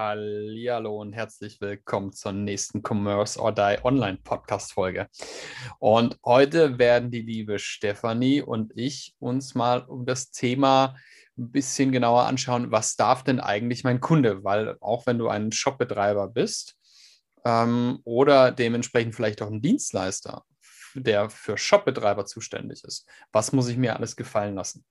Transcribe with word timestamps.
Hallo 0.00 1.00
und 1.00 1.12
herzlich 1.12 1.60
willkommen 1.60 2.12
zur 2.12 2.30
nächsten 2.30 2.84
Commerce 2.88 3.36
or 3.36 3.52
Die 3.52 3.78
Online 3.82 4.18
Podcast 4.22 4.74
Folge. 4.74 5.08
Und 5.80 6.16
heute 6.24 6.78
werden 6.78 7.10
die 7.10 7.22
liebe 7.22 7.58
Stefanie 7.58 8.40
und 8.40 8.70
ich 8.76 9.16
uns 9.18 9.56
mal 9.56 9.80
um 9.80 10.06
das 10.06 10.30
Thema 10.30 10.94
ein 11.36 11.50
bisschen 11.50 11.90
genauer 11.90 12.26
anschauen, 12.26 12.70
was 12.70 12.94
darf 12.94 13.24
denn 13.24 13.40
eigentlich 13.40 13.82
mein 13.82 13.98
Kunde? 13.98 14.44
Weil 14.44 14.76
auch 14.80 15.04
wenn 15.08 15.18
du 15.18 15.26
ein 15.26 15.50
Shopbetreiber 15.50 16.28
bist 16.28 16.76
ähm, 17.44 17.98
oder 18.04 18.52
dementsprechend 18.52 19.16
vielleicht 19.16 19.42
auch 19.42 19.50
ein 19.50 19.62
Dienstleister, 19.62 20.44
der 20.94 21.28
für 21.28 21.58
Shopbetreiber 21.58 22.24
zuständig 22.24 22.84
ist, 22.84 23.04
was 23.32 23.50
muss 23.50 23.66
ich 23.66 23.76
mir 23.76 23.96
alles 23.96 24.14
gefallen 24.14 24.54
lassen? 24.54 24.84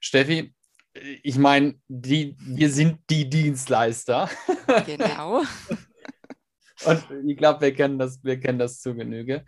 Steffi, 0.00 0.54
ich 0.94 1.38
meine, 1.38 1.74
die, 1.88 2.36
wir 2.40 2.70
sind 2.70 2.98
die 3.08 3.28
Dienstleister. 3.28 4.28
Genau. 4.86 5.42
Und 6.86 7.04
ich 7.26 7.36
glaube, 7.36 7.60
wir 7.60 7.74
kennen 7.74 7.98
das, 7.98 8.24
wir 8.24 8.40
kennen 8.40 8.58
das 8.58 8.80
zu 8.80 8.94
Genüge. 8.94 9.44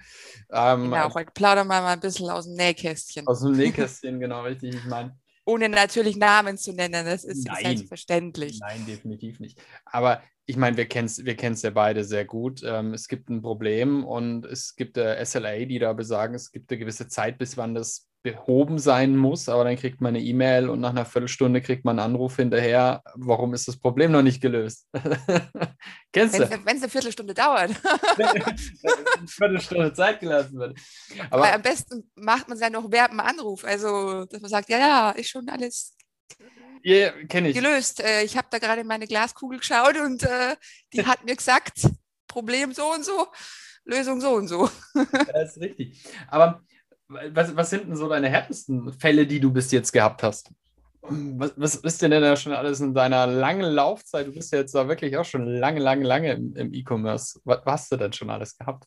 Ähm, 0.51 0.91
genau, 0.91 1.15
heute 1.15 1.31
plaudern 1.33 1.67
wir 1.67 1.81
mal 1.81 1.95
ein 1.95 2.01
bisschen 2.01 2.29
aus 2.29 2.45
dem 2.45 2.55
Nähkästchen. 2.55 3.27
Aus 3.27 3.41
dem 3.41 3.53
Nähkästchen, 3.57 4.21
genau, 4.21 4.43
richtig. 4.43 4.75
Ich 4.75 4.85
meine. 4.85 5.19
Ohne 5.45 5.69
natürlich 5.69 6.17
Namen 6.17 6.57
zu 6.59 6.73
nennen, 6.73 7.05
das 7.05 7.25
ist 7.25 7.47
Nein. 7.47 7.63
selbstverständlich. 7.63 8.61
Nein, 8.61 8.85
definitiv 8.87 9.41
nicht. 9.41 9.61
Aber 9.87 10.23
ich 10.45 10.57
meine, 10.57 10.77
wir 10.77 10.87
kennen 10.87 11.07
es 11.07 11.25
wir 11.25 11.35
ja 11.35 11.71
beide 11.71 12.05
sehr 12.05 12.25
gut. 12.25 12.63
Ähm, 12.65 12.95
es 12.95 13.09
gibt 13.09 13.29
ein 13.31 13.43
Problem 13.43 14.05
und 14.05 14.45
es 14.45 14.77
gibt 14.77 14.99
äh, 14.99 15.25
SLA, 15.25 15.65
die 15.65 15.79
da 15.79 15.95
besagen, 15.95 16.35
es 16.35 16.53
gibt 16.53 16.71
eine 16.71 16.79
gewisse 16.79 17.09
Zeit, 17.09 17.39
bis 17.39 17.57
wann 17.57 17.75
das 17.75 18.09
behoben 18.23 18.79
sein 18.79 19.17
muss, 19.17 19.49
aber 19.49 19.65
dann 19.65 19.77
kriegt 19.77 20.01
man 20.01 20.15
eine 20.15 20.25
E-Mail 20.25 20.69
und 20.69 20.81
nach 20.81 20.91
einer 20.91 21.05
Viertelstunde 21.05 21.61
kriegt 21.61 21.85
man 21.85 21.99
einen 21.99 22.15
Anruf 22.15 22.37
hinterher, 22.37 23.03
warum 23.15 23.53
ist 23.53 23.67
das 23.67 23.77
Problem 23.77 24.13
noch 24.13 24.23
nicht 24.23 24.41
gelöst? 24.41 24.87
Kennst 26.13 26.39
du? 26.39 26.49
Wenn 26.49 26.77
es 26.77 26.83
eine 26.83 26.91
Viertelstunde 26.91 27.35
dauert. 27.35 27.73
eine 28.17 29.27
Viertelstunde 29.27 29.93
Zeit 29.93 30.21
gelassen 30.21 30.57
wird. 30.57 30.79
Aber 31.31 31.43
Weil 31.43 31.55
am 31.55 31.63
besten 31.63 32.11
macht 32.15 32.49
man 32.49 32.57
es 32.57 32.63
ja 32.63 32.71
noch 32.71 32.91
während 32.91 33.13
dem 33.13 33.21
Anruf, 33.21 33.65
also 33.65 34.25
dass 34.27 34.41
man 34.41 34.51
sagt, 34.51 34.69
ja, 34.69 34.79
ja, 34.79 35.11
ist 35.11 35.31
schon 35.31 35.49
alles 35.49 35.97
yeah, 36.85 37.13
ich. 37.19 37.55
gelöst. 37.55 38.01
Äh, 38.01 38.23
ich 38.23 38.37
habe 38.37 38.47
da 38.51 38.59
gerade 38.59 38.83
in 38.83 38.87
meine 38.87 39.09
Glaskugel 39.09 39.59
geschaut 39.59 39.97
und 39.97 40.23
äh, 40.23 40.55
die 40.93 41.05
hat 41.07 41.25
mir 41.25 41.35
gesagt, 41.35 41.89
Problem 42.29 42.73
so 42.73 42.93
und 42.93 43.05
so, 43.05 43.27
Lösung 43.85 44.21
so 44.21 44.35
und 44.35 44.47
so. 44.47 44.71
das 44.95 45.57
ist 45.57 45.61
richtig. 45.61 46.05
Aber 46.29 46.63
was, 47.33 47.57
was 47.57 47.71
sind 47.71 47.89
denn 47.89 47.97
so 47.97 48.09
deine 48.09 48.29
härtesten 48.29 48.93
Fälle, 48.93 49.27
die 49.27 49.41
du 49.41 49.53
bis 49.53 49.71
jetzt 49.71 49.93
gehabt 49.93 50.23
hast? 50.23 50.51
Was, 51.03 51.53
was 51.57 51.75
ist 51.77 52.01
denn 52.01 52.13
da 52.13 52.37
schon 52.37 52.53
alles 52.53 52.81
in 52.81 52.95
deiner 52.95 53.27
langen 53.27 53.73
Laufzeit? 53.73 54.27
Du 54.27 54.33
bist 54.33 54.53
ja 54.53 54.61
jetzt 54.61 54.75
da 54.75 54.87
wirklich 54.87 55.17
auch 55.17 55.25
schon 55.25 55.47
lange, 55.47 55.81
lange, 55.81 56.05
lange 56.05 56.33
im, 56.33 56.55
im 56.55 56.73
E-Commerce. 56.73 57.41
Was, 57.45 57.61
was, 57.65 57.73
hast 57.83 57.93
du 57.93 57.97
denn 57.97 58.13
schon 58.13 58.31
alles 58.31 58.57
gehabt? 58.57 58.85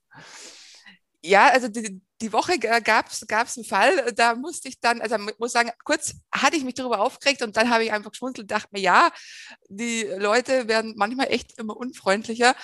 Ja, 1.21 1.49
also 1.49 1.67
die, 1.67 2.01
die 2.21 2.31
Woche 2.31 2.57
gab 2.59 3.07
es 3.09 3.57
einen 3.57 3.65
Fall, 3.65 4.13
da 4.15 4.35
musste 4.35 4.69
ich 4.69 4.79
dann, 4.79 5.01
also 5.01 5.17
muss 5.39 5.51
sagen, 5.51 5.71
kurz 5.83 6.13
hatte 6.31 6.55
ich 6.55 6.63
mich 6.63 6.75
darüber 6.75 7.01
aufgeregt 7.01 7.41
und 7.41 7.57
dann 7.57 7.69
habe 7.69 7.83
ich 7.83 7.91
einfach 7.91 8.11
geschmunzelt, 8.11 8.49
dachte 8.49 8.69
mir, 8.71 8.81
ja, 8.81 9.09
die 9.67 10.03
Leute 10.17 10.67
werden 10.67 10.93
manchmal 10.95 11.31
echt 11.31 11.57
immer 11.59 11.75
unfreundlicher. 11.75 12.55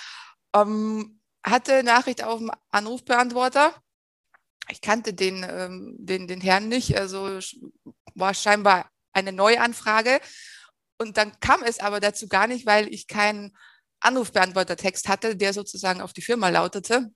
Ähm, 0.54 1.18
hatte 1.44 1.82
Nachricht 1.82 2.22
auf 2.22 2.38
dem 2.38 2.52
Anrufbeantworter 2.70 3.74
ich 4.68 4.80
kannte 4.80 5.14
den, 5.14 5.46
ähm, 5.48 5.96
den, 5.98 6.26
den 6.26 6.40
Herrn 6.40 6.68
nicht, 6.68 6.96
also 6.96 7.38
war 8.14 8.34
scheinbar 8.34 8.90
eine 9.12 9.32
Neuanfrage. 9.32 10.20
Und 10.98 11.16
dann 11.16 11.38
kam 11.40 11.62
es 11.64 11.80
aber 11.80 12.00
dazu 12.00 12.28
gar 12.28 12.46
nicht, 12.46 12.66
weil 12.66 12.92
ich 12.92 13.06
keinen 13.06 13.56
Anrufbeantwortertext 14.00 15.08
hatte, 15.08 15.36
der 15.36 15.52
sozusagen 15.52 16.00
auf 16.00 16.12
die 16.12 16.22
Firma 16.22 16.48
lautete. 16.48 17.10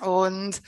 Und 0.00 0.60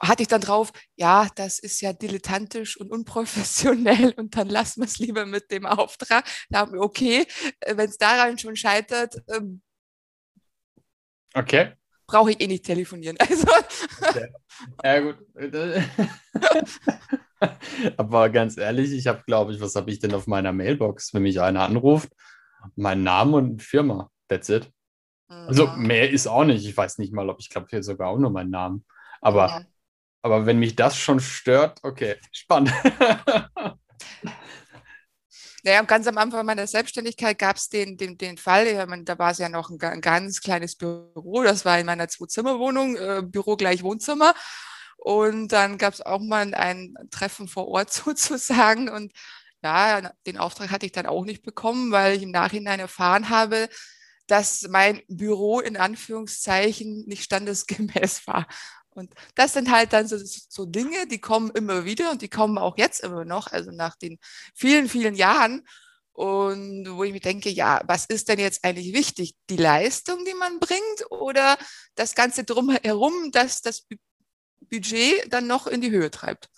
hatte 0.00 0.22
ich 0.22 0.28
dann 0.28 0.40
drauf, 0.40 0.72
ja, 0.96 1.28
das 1.36 1.58
ist 1.58 1.80
ja 1.80 1.92
dilettantisch 1.92 2.76
und 2.76 2.90
unprofessionell 2.90 4.12
und 4.16 4.36
dann 4.36 4.48
lassen 4.48 4.80
wir 4.80 4.86
es 4.86 4.98
lieber 4.98 5.26
mit 5.26 5.50
dem 5.50 5.64
Auftrag. 5.64 6.24
Da 6.50 6.60
haben 6.60 6.72
wir, 6.72 6.80
okay, 6.80 7.26
äh, 7.60 7.76
wenn 7.76 7.88
es 7.88 7.98
daran 7.98 8.36
schon 8.36 8.56
scheitert. 8.56 9.14
Ähm, 9.28 9.62
okay 11.34 11.76
brauche 12.12 12.32
ich 12.32 12.40
eh 12.40 12.46
nicht 12.46 12.64
telefonieren. 12.64 13.16
Also. 13.20 13.46
Okay. 14.00 14.28
Ja, 14.84 15.00
gut. 15.00 15.16
Aber 17.96 18.28
ganz 18.28 18.56
ehrlich, 18.56 18.92
ich 18.92 19.06
habe, 19.06 19.22
glaube 19.26 19.52
ich, 19.52 19.60
was 19.60 19.74
habe 19.74 19.90
ich 19.90 19.98
denn 19.98 20.14
auf 20.14 20.26
meiner 20.26 20.52
Mailbox, 20.52 21.14
wenn 21.14 21.22
mich 21.22 21.40
einer 21.40 21.62
anruft? 21.62 22.10
Mein 22.76 23.02
Name 23.02 23.38
und 23.38 23.62
Firma. 23.62 24.10
That's 24.28 24.48
it. 24.48 24.70
Mhm. 25.28 25.48
Also 25.48 25.66
mehr 25.68 26.10
ist 26.10 26.28
auch 26.28 26.44
nicht. 26.44 26.66
Ich 26.66 26.76
weiß 26.76 26.98
nicht 26.98 27.12
mal, 27.12 27.28
ob 27.28 27.40
ich 27.40 27.48
glaube 27.48 27.66
hier 27.70 27.82
sogar 27.82 28.10
auch 28.10 28.18
nur 28.18 28.30
meinen 28.30 28.50
Namen. 28.50 28.84
Aber, 29.20 29.48
ja. 29.48 29.62
aber 30.22 30.46
wenn 30.46 30.58
mich 30.58 30.76
das 30.76 30.96
schon 30.96 31.18
stört, 31.18 31.80
okay, 31.82 32.16
spannend. 32.30 32.72
Naja, 35.64 35.82
ganz 35.82 36.06
am 36.08 36.18
Anfang 36.18 36.44
meiner 36.44 36.66
Selbstständigkeit 36.66 37.38
gab 37.38 37.56
es 37.56 37.68
den, 37.68 37.96
den, 37.96 38.18
den 38.18 38.36
Fall, 38.36 38.86
meine, 38.86 39.04
da 39.04 39.18
war 39.18 39.30
es 39.30 39.38
ja 39.38 39.48
noch 39.48 39.70
ein, 39.70 39.80
ein, 39.80 40.00
ganz 40.00 40.40
kleines 40.40 40.74
Büro, 40.74 41.42
das 41.44 41.64
war 41.64 41.78
in 41.78 41.86
meiner 41.86 42.08
Zwei-Zimmer-Wohnung, 42.08 42.96
äh, 42.96 43.22
Büro 43.24 43.56
gleich 43.56 43.82
Wohnzimmer. 43.82 44.34
Und 44.96 45.48
dann 45.48 45.78
gab 45.78 45.94
es 45.94 46.00
auch 46.00 46.20
mal 46.20 46.54
ein 46.54 46.94
Treffen 47.10 47.48
vor 47.48 47.68
Ort 47.68 47.92
sozusagen. 47.92 48.88
Und 48.88 49.12
ja, 49.62 50.12
den 50.26 50.38
Auftrag 50.38 50.70
hatte 50.70 50.86
ich 50.86 50.92
dann 50.92 51.06
auch 51.06 51.24
nicht 51.24 51.42
bekommen, 51.42 51.92
weil 51.92 52.16
ich 52.16 52.22
im 52.22 52.30
Nachhinein 52.30 52.80
erfahren 52.80 53.28
habe, 53.28 53.68
dass 54.26 54.62
mein 54.68 55.02
Büro 55.08 55.60
in 55.60 55.76
Anführungszeichen 55.76 57.04
nicht 57.06 57.24
standesgemäß 57.24 58.26
war. 58.26 58.46
Und 58.94 59.12
das 59.34 59.54
sind 59.54 59.70
halt 59.70 59.92
dann 59.92 60.06
so, 60.06 60.16
so, 60.18 60.66
Dinge, 60.66 61.06
die 61.06 61.20
kommen 61.20 61.50
immer 61.50 61.84
wieder 61.84 62.10
und 62.10 62.22
die 62.22 62.28
kommen 62.28 62.58
auch 62.58 62.76
jetzt 62.76 63.00
immer 63.00 63.24
noch, 63.24 63.50
also 63.50 63.70
nach 63.70 63.96
den 63.96 64.18
vielen, 64.54 64.88
vielen 64.88 65.14
Jahren. 65.14 65.66
Und 66.12 66.86
wo 66.90 67.04
ich 67.04 67.12
mir 67.12 67.20
denke, 67.20 67.48
ja, 67.48 67.80
was 67.86 68.04
ist 68.04 68.28
denn 68.28 68.38
jetzt 68.38 68.64
eigentlich 68.64 68.92
wichtig? 68.92 69.34
Die 69.48 69.56
Leistung, 69.56 70.24
die 70.26 70.34
man 70.34 70.60
bringt 70.60 71.10
oder 71.10 71.56
das 71.94 72.14
Ganze 72.14 72.44
drumherum, 72.44 73.30
dass 73.32 73.62
das 73.62 73.86
Budget 74.70 75.32
dann 75.32 75.46
noch 75.46 75.66
in 75.66 75.80
die 75.80 75.90
Höhe 75.90 76.10
treibt? 76.10 76.50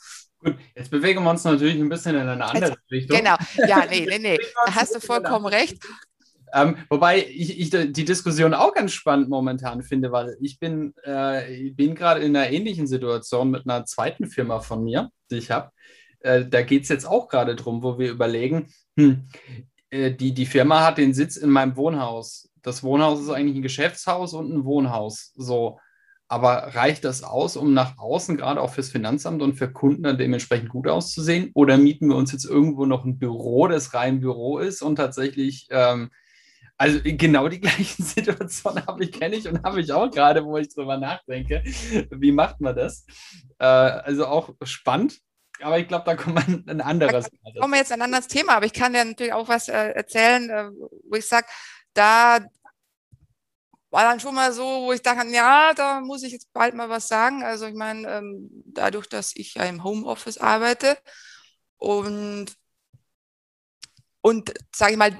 Gut, 0.45 0.57
jetzt 0.75 0.91
bewegen 0.91 1.23
wir 1.23 1.31
uns 1.31 1.45
natürlich 1.45 1.77
ein 1.77 1.89
bisschen 1.89 2.17
in 2.17 2.29
eine 2.29 2.45
andere 2.45 2.73
jetzt, 2.73 2.91
Richtung. 2.91 3.17
Genau, 3.17 3.37
ja, 3.67 3.87
nee, 3.87 4.07
nee, 4.07 4.19
nee, 4.19 4.39
da 4.67 4.75
hast 4.75 4.95
du 4.95 5.01
vollkommen 5.01 5.47
recht. 5.47 5.79
Ähm, 6.55 6.77
wobei 6.89 7.19
ich, 7.19 7.59
ich, 7.59 7.71
die 7.71 8.05
Diskussion 8.05 8.55
auch 8.55 8.73
ganz 8.75 8.93
spannend 8.93 9.29
momentan 9.29 9.83
finde, 9.83 10.13
weil 10.13 10.37
ich 10.41 10.61
bin, 10.61 10.95
äh, 11.03 11.71
bin 11.73 11.97
gerade 11.97 12.21
in 12.21 12.37
einer 12.37 12.49
ähnlichen 12.49 12.87
Situation 12.87 13.51
mit 13.51 13.69
einer 13.69 13.85
zweiten 13.87 14.27
Firma 14.29 14.61
von 14.61 14.85
mir, 14.85 15.11
die 15.33 15.39
ich 15.39 15.51
habe. 15.51 15.73
Äh, 16.21 16.47
da 16.49 16.63
geht 16.63 16.85
es 16.85 16.89
jetzt 16.91 17.07
auch 17.07 17.29
gerade 17.29 17.57
drum, 17.57 17.83
wo 17.83 17.99
wir 17.99 18.11
überlegen, 18.11 18.69
hm, 18.97 19.29
äh, 19.91 20.13
die, 20.13 20.33
die 20.33 20.47
Firma 20.47 20.85
hat 20.85 20.99
den 20.99 21.13
Sitz 21.13 21.37
in 21.37 21.51
meinem 21.51 21.77
Wohnhaus. 21.77 22.49
Das 22.63 22.85
Wohnhaus 22.85 23.21
ist 23.21 23.31
eigentlich 23.31 23.57
ein 23.57 23.63
Geschäftshaus 23.63 24.33
und 24.33 24.53
ein 24.53 24.65
Wohnhaus. 24.65 25.33
So. 25.35 25.81
Aber 26.29 26.75
reicht 26.75 27.05
das 27.05 27.25
aus, 27.25 27.57
um 27.57 27.75
nach 27.75 27.99
außen, 27.99 28.37
gerade 28.37 28.61
auch 28.61 28.73
fürs 28.73 28.91
Finanzamt 28.91 29.43
und 29.43 29.55
für 29.55 29.71
Kunden 29.71 30.05
dann 30.05 30.19
dementsprechend 30.19 30.69
gut 30.69 30.87
auszusehen? 30.87 31.51
Oder 31.55 31.79
mieten 31.79 32.09
wir 32.09 32.17
uns 32.17 32.31
jetzt 32.31 32.47
irgendwo 32.47 32.87
noch 32.87 33.05
ein 33.05 33.19
Büro, 33.19 33.67
das 33.67 33.93
rein 33.93 34.21
Büro 34.21 34.59
ist 34.59 34.83
und 34.83 34.97
tatsächlich 34.97 35.67
ähm, 35.71 36.11
also 36.77 37.01
genau 37.03 37.49
die 37.49 37.61
gleichen 37.61 38.03
Situationen 38.03 38.87
habe 38.87 39.05
ich, 39.05 39.13
kenne 39.13 39.37
ich 39.37 39.47
und 39.49 39.63
habe 39.63 39.81
ich 39.81 39.93
auch 39.93 40.11
gerade, 40.11 40.45
wo 40.45 40.57
ich 40.59 40.69
drüber 40.75 40.97
nachdenke. 40.97 41.63
Wie 42.11 42.33
macht 42.33 42.61
man 42.61 42.75
das? 42.75 43.07
Äh, 43.59 43.65
also 43.65 44.27
auch 44.27 44.51
spannend. 44.63 45.21
Aber 45.61 45.79
ich 45.79 45.87
glaube, 45.87 46.05
da 46.05 46.17
kommt 46.17 46.35
man 46.35 46.65
ein 46.69 46.81
anderes. 46.81 47.29
Da 47.31 47.61
kommen 47.61 47.75
wir 47.75 47.79
jetzt 47.79 47.93
ein 47.93 48.03
anderes 48.03 48.27
Thema, 48.27 48.57
aber 48.57 48.67
ich 48.67 48.73
kann 48.73 48.93
dir 48.93 49.05
natürlich 49.05 49.33
auch 49.33 49.49
was 49.49 49.69
äh, 49.69 49.91
erzählen, 49.91 50.51
äh, 50.51 50.71
wo 51.09 51.17
ich 51.17 51.29
sage, 51.29 51.47
da 51.93 52.41
war 53.91 54.03
dann 54.03 54.19
schon 54.19 54.35
mal 54.35 54.53
so, 54.53 54.65
wo 54.65 54.93
ich 54.93 55.03
dachte, 55.03 55.29
ja, 55.29 55.73
da 55.73 56.01
muss 56.01 56.25
ich 56.25 56.33
jetzt 56.33 56.53
bald 56.53 56.75
mal 56.75 56.89
was 56.89 57.07
sagen. 57.07 57.45
Also 57.45 57.67
ich 57.67 57.75
meine, 57.75 58.09
ähm, 58.09 58.51
dadurch, 58.67 59.09
dass 59.09 59.31
ich 59.37 59.55
ja 59.55 59.63
im 59.65 59.85
Homeoffice 59.85 60.39
arbeite 60.39 60.99
und 61.77 62.47
und 64.21 64.53
sage 64.75 64.93
ich 64.93 64.99
mal, 64.99 65.17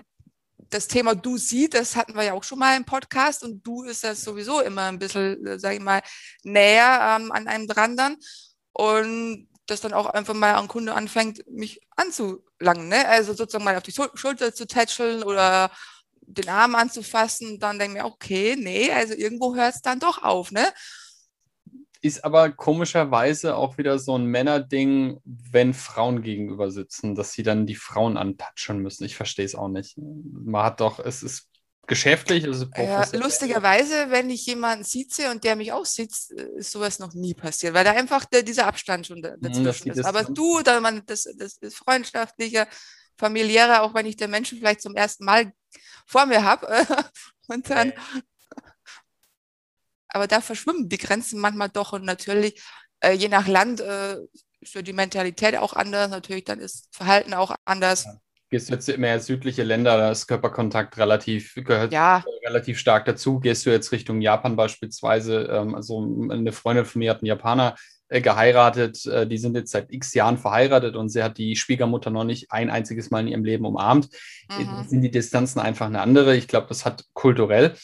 das 0.71 0.89
Thema 0.89 1.15
Du 1.15 1.37
sie, 1.39 1.69
das 1.69 1.97
hatten 1.97 2.15
wir 2.15 2.23
ja 2.25 2.33
auch 2.35 2.45
schon 2.45 2.59
mal 2.59 2.77
im 2.77 2.85
Podcast 2.85 3.43
und 3.45 3.63
Du 3.67 3.85
ist 3.85 4.05
das 4.05 4.23
sowieso 4.23 4.61
immer 4.61 4.83
ein 4.85 4.99
bisschen, 4.99 5.45
äh, 5.47 5.59
sage 5.59 5.77
ich 5.77 5.83
mal, 5.83 6.03
näher 6.43 7.19
ähm, 7.21 7.33
an 7.33 7.49
einem 7.49 7.67
dran 7.69 7.97
dann. 7.97 8.17
und 8.73 9.49
dass 9.67 9.81
dann 9.81 9.95
auch 9.95 10.07
einfach 10.07 10.35
mal 10.35 10.57
ein 10.57 10.69
Kunde 10.69 10.95
anfängt, 10.95 11.43
mich 11.51 11.81
anzulangen, 11.97 12.89
ne? 12.89 13.09
Also 13.09 13.33
sozusagen 13.33 13.65
mal 13.65 13.77
auf 13.77 13.83
die 13.83 13.93
Schulter 13.93 14.55
zu 14.55 14.67
tätscheln 14.67 15.23
oder 15.23 15.71
den 16.23 16.49
Arm 16.49 16.75
anzufassen, 16.75 17.59
dann 17.61 17.79
denke 17.79 17.97
ich 17.99 18.03
mir, 18.03 18.09
okay, 18.09 18.57
nee, 18.59 18.91
also 18.93 19.15
irgendwo 19.15 19.55
hört 19.55 19.75
es 19.77 19.83
dann 19.83 20.01
doch 20.01 20.23
auf, 20.23 20.51
ne? 20.53 20.73
Ist 22.05 22.23
aber 22.23 22.51
komischerweise 22.51 23.57
auch 23.57 23.79
wieder 23.79 23.99
so 23.99 24.15
ein 24.19 24.27
Männerding, 24.27 25.21
wenn 25.25 25.73
Frauen 25.73 26.21
gegenüber 26.21 26.71
sitzen, 26.71 27.15
dass 27.15 27.33
sie 27.33 27.43
dann 27.43 27.65
die 27.67 27.77
Frauen 27.77 28.19
antatschen 28.19 28.81
müssen. 28.81 29.05
Ich 29.05 29.17
verstehe 29.17 29.47
es 29.47 29.55
auch 29.55 29.69
nicht. 29.69 29.97
Man 29.97 30.63
hat 30.65 30.81
doch, 30.81 30.99
es 30.99 31.23
ist 31.23 31.49
geschäftlich. 31.87 32.45
Also 32.45 32.67
ja, 32.77 33.07
lustigerweise, 33.15 34.11
wenn 34.11 34.29
ich 34.29 34.45
jemanden 34.45 34.85
sitze 34.85 35.31
und 35.31 35.45
der 35.45 35.57
mich 35.57 35.73
auch 35.73 35.87
sitzt, 35.87 36.33
ist 36.33 36.73
sowas 36.73 36.99
noch 36.99 37.15
nie 37.15 37.33
passiert, 37.33 37.73
weil 37.73 37.85
da 37.85 37.93
einfach 37.93 38.27
der, 38.27 38.43
dieser 38.43 38.67
Abstand 38.67 39.07
schon 39.07 39.23
Mhm, 39.23 39.39
dazwischen 39.41 39.91
ist. 39.91 40.05
Aber 40.05 40.25
du, 40.25 40.61
da 40.63 40.81
man, 40.81 41.03
das, 41.07 41.25
das 41.39 41.57
ist 41.59 41.77
freundschaftlicher, 41.77 42.67
familiärer, 43.17 43.83
auch 43.83 43.95
wenn 43.95 44.05
ich 44.05 44.17
den 44.17 44.31
Menschen 44.31 44.59
vielleicht 44.59 44.83
zum 44.83 44.95
ersten 44.95 45.25
Mal 45.25 45.53
vor 46.07 46.27
mir 46.27 46.45
habe. 46.45 46.67
und 47.49 47.71
dann. 47.71 47.93
Aber 50.15 50.27
da 50.27 50.41
verschwimmen 50.41 50.89
die 50.89 50.99
Grenzen 50.99 51.41
manchmal 51.41 51.69
doch 51.69 51.93
und 51.93 52.05
natürlich, 52.05 52.63
äh, 53.01 53.13
je 53.13 53.29
nach 53.29 53.49
Land, 53.49 53.81
äh, 53.81 54.17
ist 54.61 54.75
ja 54.75 54.83
die 54.83 54.93
Mentalität 54.93 55.57
auch 55.57 55.75
anders, 55.75 56.11
natürlich 56.11 56.45
dann 56.45 56.61
ist 56.61 56.89
Verhalten 56.91 57.35
auch 57.35 57.55
anders. 57.65 58.05
Ja 58.05 58.21
gehst 58.55 58.69
du 58.69 58.75
jetzt 58.75 58.99
mehr 58.99 59.19
südliche 59.19 59.65
Länder, 59.65 59.97
da 59.97 60.13
ist 60.13 60.29
Körperkontakt 60.29 60.97
relativ, 60.97 61.57
gehört 61.57 61.93
ja. 61.93 62.23
relativ 62.47 62.79
stark 62.79 63.05
dazu. 63.05 63.41
Gehst 63.41 63.67
du 63.67 63.71
jetzt 63.71 63.91
Richtung 63.91 64.21
Japan 64.21 64.55
beispielsweise, 64.55 65.49
ähm, 65.51 65.75
also 65.75 66.01
eine 66.31 66.53
Freundin 66.53 66.85
von 66.85 67.01
mir 67.01 67.11
hat 67.11 67.23
einen 67.23 67.27
Japaner 67.27 67.75
äh, 68.09 68.21
geheiratet, 68.21 69.07
äh, 69.07 69.27
die 69.27 69.39
sind 69.39 69.57
jetzt 69.57 69.73
seit 69.73 69.91
x 69.91 70.15
Jahren 70.15 70.39
verheiratet 70.39 70.95
und 70.95 71.09
sie 71.09 71.25
hat 71.25 71.37
die 71.37 71.57
Schwiegermutter 71.57 72.11
noch 72.11 72.23
nicht 72.23 72.53
ein 72.53 72.71
einziges 72.71 73.11
Mal 73.11 73.23
in 73.23 73.29
ihrem 73.29 73.45
Leben 73.45 73.65
umarmt. 73.65 74.09
Mhm. 74.49 74.85
Sind 74.87 75.03
die 75.03 75.11
Distanzen 75.11 75.59
einfach 75.59 75.87
eine 75.87 76.01
andere? 76.01 76.37
Ich 76.37 76.47
glaube, 76.47 76.69
das 76.69 76.85
hat 76.85 77.07
kulturell. 77.13 77.75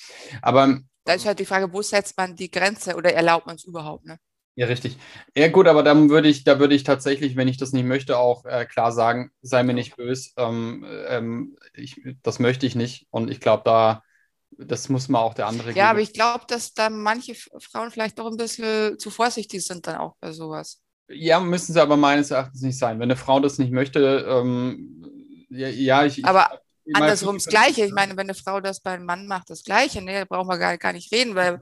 Aber 0.40 0.78
da 1.10 1.14
ist 1.14 1.26
halt 1.26 1.38
die 1.40 1.46
Frage, 1.46 1.72
wo 1.72 1.82
setzt 1.82 2.16
man 2.16 2.36
die 2.36 2.50
Grenze 2.50 2.94
oder 2.96 3.12
erlaubt 3.14 3.46
man 3.46 3.56
es 3.56 3.64
überhaupt? 3.64 4.06
Ne? 4.06 4.18
Ja, 4.56 4.66
richtig. 4.66 4.98
Ja, 5.36 5.48
gut, 5.48 5.66
aber 5.68 5.82
dann 5.82 6.10
würde 6.10 6.28
ich, 6.28 6.44
da 6.44 6.58
würde 6.58 6.74
ich 6.74 6.82
tatsächlich, 6.84 7.36
wenn 7.36 7.48
ich 7.48 7.56
das 7.56 7.72
nicht 7.72 7.84
möchte, 7.86 8.18
auch 8.18 8.44
äh, 8.44 8.66
klar 8.66 8.92
sagen, 8.92 9.30
sei 9.42 9.62
mir 9.62 9.72
nicht 9.74 9.96
böse. 9.96 10.30
Ähm, 10.36 10.84
ähm, 11.08 11.56
ich, 11.74 12.00
das 12.22 12.38
möchte 12.40 12.66
ich 12.66 12.74
nicht. 12.74 13.06
Und 13.10 13.30
ich 13.30 13.40
glaube, 13.40 13.62
da, 13.64 14.02
das 14.50 14.88
muss 14.88 15.08
man 15.08 15.22
auch 15.22 15.34
der 15.34 15.46
andere 15.46 15.74
Ja, 15.74 15.90
geben. 15.90 15.90
aber 15.90 16.00
ich 16.00 16.12
glaube, 16.12 16.44
dass 16.48 16.74
da 16.74 16.90
manche 16.90 17.34
Frauen 17.34 17.90
vielleicht 17.90 18.18
doch 18.18 18.26
ein 18.26 18.36
bisschen 18.36 18.98
zu 18.98 19.10
vorsichtig 19.10 19.64
sind 19.66 19.86
dann 19.86 19.96
auch 19.96 20.16
bei 20.20 20.32
sowas. 20.32 20.80
Ja, 21.08 21.40
müssen 21.40 21.72
sie 21.72 21.82
aber 21.82 21.96
meines 21.96 22.30
Erachtens 22.30 22.62
nicht 22.62 22.78
sein. 22.78 22.98
Wenn 23.00 23.04
eine 23.10 23.16
Frau 23.16 23.40
das 23.40 23.58
nicht 23.58 23.72
möchte, 23.72 24.24
ähm, 24.28 25.02
ja, 25.50 25.68
ja, 25.68 26.04
ich. 26.04 26.18
Aber 26.22 26.46
ich, 26.48 26.50
andersrum 26.92 27.36
das 27.36 27.46
Gleiche. 27.46 27.84
Ich 27.84 27.92
meine, 27.92 28.12
wenn 28.12 28.26
eine 28.26 28.34
Frau 28.34 28.60
das 28.60 28.80
bei 28.80 28.92
einem 28.92 29.06
Mann 29.06 29.26
macht, 29.26 29.50
das 29.50 29.64
Gleiche, 29.64 30.02
ne, 30.02 30.20
da 30.20 30.24
brauchen 30.24 30.48
wir 30.48 30.58
gar, 30.58 30.76
gar 30.78 30.92
nicht 30.92 31.12
reden, 31.12 31.34
weil 31.34 31.60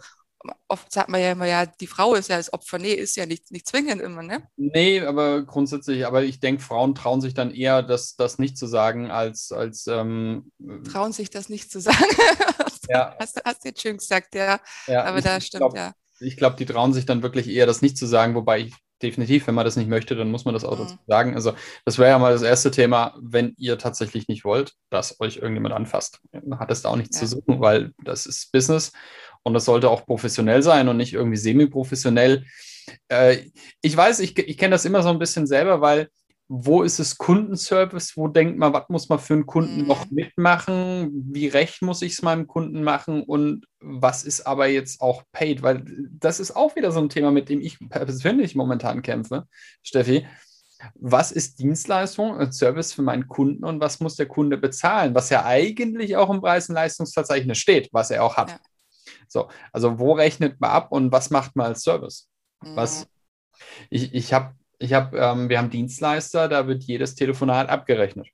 oft 0.69 0.93
sagt 0.93 1.09
man 1.09 1.21
ja 1.21 1.33
immer, 1.33 1.47
ja, 1.47 1.67
die 1.67 1.87
Frau 1.87 2.15
ist 2.15 2.29
ja 2.29 2.37
das 2.37 2.53
Opfer. 2.53 2.79
Nee, 2.79 2.93
ist 2.93 3.17
ja 3.17 3.27
nicht, 3.27 3.51
nicht 3.51 3.67
zwingend 3.67 4.01
immer, 4.01 4.23
ne? 4.23 4.43
Nee, 4.57 5.01
aber 5.01 5.43
grundsätzlich, 5.43 6.07
aber 6.07 6.23
ich 6.23 6.41
denke, 6.41 6.63
Frauen 6.63 6.95
trauen 6.95 7.21
sich 7.21 7.35
dann 7.35 7.51
eher, 7.51 7.83
das, 7.83 8.17
das 8.17 8.39
nicht 8.39 8.57
zu 8.57 8.67
sagen, 8.67 9.11
als. 9.11 9.53
als 9.53 9.87
ähm, 9.87 10.53
trauen 10.91 11.13
sich 11.13 11.31
das 11.31 11.49
nicht 11.49 11.71
zu 11.71 11.81
sagen. 11.81 11.97
ja. 12.89 13.17
Hast, 13.19 13.41
hast 13.45 13.65
du 13.65 13.69
jetzt 13.69 13.83
schön 13.83 13.97
gesagt, 13.97 14.35
ja. 14.35 14.61
ja 14.87 15.05
aber 15.05 15.21
da 15.21 15.41
stimmt, 15.41 15.61
glaub, 15.61 15.77
ja. 15.77 15.93
Ich 16.21 16.37
glaube, 16.37 16.57
die 16.57 16.67
trauen 16.67 16.93
sich 16.93 17.07
dann 17.07 17.23
wirklich 17.23 17.49
eher, 17.49 17.67
das 17.67 17.83
nicht 17.83 17.97
zu 17.97 18.07
sagen, 18.07 18.35
wobei 18.35 18.61
ich 18.61 18.75
definitiv, 19.03 19.47
wenn 19.47 19.55
man 19.55 19.65
das 19.65 19.77
nicht 19.77 19.89
möchte, 19.89 20.17
dann 20.17 20.31
muss 20.31 20.45
man 20.45 20.55
das 20.55 20.65
auch 20.65 20.79
mhm. 20.79 20.83
dazu 20.83 20.97
sagen. 21.07 21.35
Also, 21.35 21.53
das 21.85 21.99
wäre 21.99 22.11
ja 22.11 22.19
mal 22.19 22.33
das 22.33 22.43
erste 22.43 22.71
Thema, 22.71 23.15
wenn 23.21 23.55
ihr 23.59 23.79
tatsächlich 23.79 24.29
nicht 24.29 24.45
wollt, 24.45 24.75
dass 24.91 25.21
euch 25.21 25.37
irgendjemand 25.37 25.75
anfasst. 25.75 26.21
Man 26.33 26.59
hat 26.59 26.71
es 26.71 26.83
da 26.83 26.91
auch 26.91 26.97
nichts 26.97 27.21
ja. 27.21 27.27
zu 27.27 27.37
suchen, 27.37 27.61
weil 27.61 27.93
das 28.05 28.27
ist 28.27 28.53
Business 28.53 28.93
und 29.43 29.55
das 29.55 29.65
sollte 29.65 29.91
auch 29.91 30.07
professionell 30.07 30.63
sein 30.63 30.89
und 30.89 30.97
nicht 30.97 31.15
irgendwie 31.15 31.37
semi-professionell. 31.37 32.45
Äh, 33.09 33.39
ich 33.83 33.97
weiß, 33.97 34.21
ich, 34.21 34.39
ich 34.39 34.59
kenne 34.59 34.73
das 34.73 34.85
immer 34.85 35.03
so 35.03 35.09
ein 35.11 35.19
bisschen 35.19 35.47
selber, 35.47 35.81
weil 35.81 36.09
wo 36.49 36.83
ist 36.83 36.99
es 36.99 37.19
Kundenservice? 37.19 38.17
Wo 38.17 38.27
denkt 38.27 38.59
man, 38.59 38.73
was 38.73 38.89
muss 38.89 39.09
man 39.11 39.19
für 39.19 39.35
einen 39.35 39.47
Kunden 39.47 39.87
noch 39.87 40.07
mhm. 40.07 40.15
mitmachen? 40.15 41.11
Wie 41.31 41.47
recht 41.47 41.83
muss 41.83 42.01
ich 42.01 42.13
es 42.13 42.23
meinem 42.23 42.47
Kunden 42.47 42.83
machen? 42.83 43.23
Und 43.23 43.67
was 43.81 44.25
ist 44.25 44.47
aber 44.47 44.67
jetzt 44.67 45.03
auch 45.03 45.23
paid? 45.31 45.63
Weil 45.63 45.85
das 46.11 46.41
ist 46.41 46.57
auch 46.57 46.75
wieder 46.75 46.91
so 46.91 47.01
ein 47.01 47.11
Thema, 47.11 47.31
mit 47.31 47.51
dem 47.51 47.61
ich 47.61 47.79
persönlich 47.91 48.55
momentan 48.55 49.03
kämpfe, 49.03 49.47
Steffi. 49.83 50.27
Was 50.95 51.33
ist 51.33 51.59
Dienstleistung 51.59 52.31
und 52.31 52.55
Service 52.55 52.95
für 52.95 53.03
meinen 53.03 53.29
Kunden 53.29 53.65
und 53.65 53.81
was 53.81 54.01
muss 54.01 54.17
der 54.17 54.27
Kunde 54.27 54.57
bezahlen? 54.57 55.15
Was 55.15 55.29
ja 55.29 55.45
eigentlich 55.45 56.17
auch 56.17 56.31
im 56.31 56.41
Preis- 56.41 56.69
und 56.69 56.77
Leistungsverzeichnis 56.77 57.59
steht, 57.59 57.91
was 57.93 58.11
er 58.11 58.25
auch 58.25 58.37
hat. 58.37 58.51
Ja. 58.51 58.61
So, 59.27 59.49
also 59.73 59.99
wo 59.99 60.13
rechnet 60.13 60.61
man 60.61 60.71
ab 60.71 60.93
und 60.93 61.13
was 61.13 61.31
macht 61.31 61.57
man 61.57 61.67
als 61.67 61.83
Service? 61.83 62.29
Mhm. 62.63 62.77
Was, 62.77 63.07
ich 63.91 64.15
ich 64.15 64.33
habe, 64.33 64.55
ich 64.79 64.93
hab, 64.93 65.15
ähm, 65.15 65.49
wir 65.49 65.59
haben 65.59 65.71
Dienstleister, 65.71 66.49
da 66.49 66.67
wird 66.67 66.85
jedes 66.85 67.15
Telefonat 67.15 67.69
abgerechnet. 67.69 68.29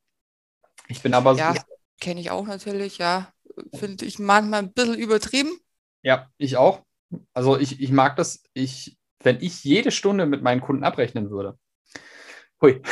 Ich 0.88 1.02
bin 1.02 1.14
aber 1.14 1.34
ja, 1.34 1.54
so. 1.54 1.62
kenne 2.00 2.20
ich 2.20 2.30
auch 2.30 2.46
natürlich, 2.46 2.98
ja. 2.98 3.32
Finde 3.74 4.04
ich 4.04 4.18
manchmal 4.18 4.60
ein 4.60 4.72
bisschen 4.72 4.94
übertrieben. 4.94 5.58
Ja, 6.02 6.28
ich 6.36 6.56
auch. 6.56 6.82
Also 7.32 7.58
ich, 7.58 7.80
ich 7.80 7.90
mag 7.90 8.16
das, 8.16 8.42
ich, 8.52 8.98
wenn 9.22 9.40
ich 9.40 9.64
jede 9.64 9.90
Stunde 9.90 10.26
mit 10.26 10.42
meinen 10.42 10.60
Kunden 10.60 10.84
abrechnen 10.84 11.30
würde. 11.30 11.58
Hui. 12.60 12.82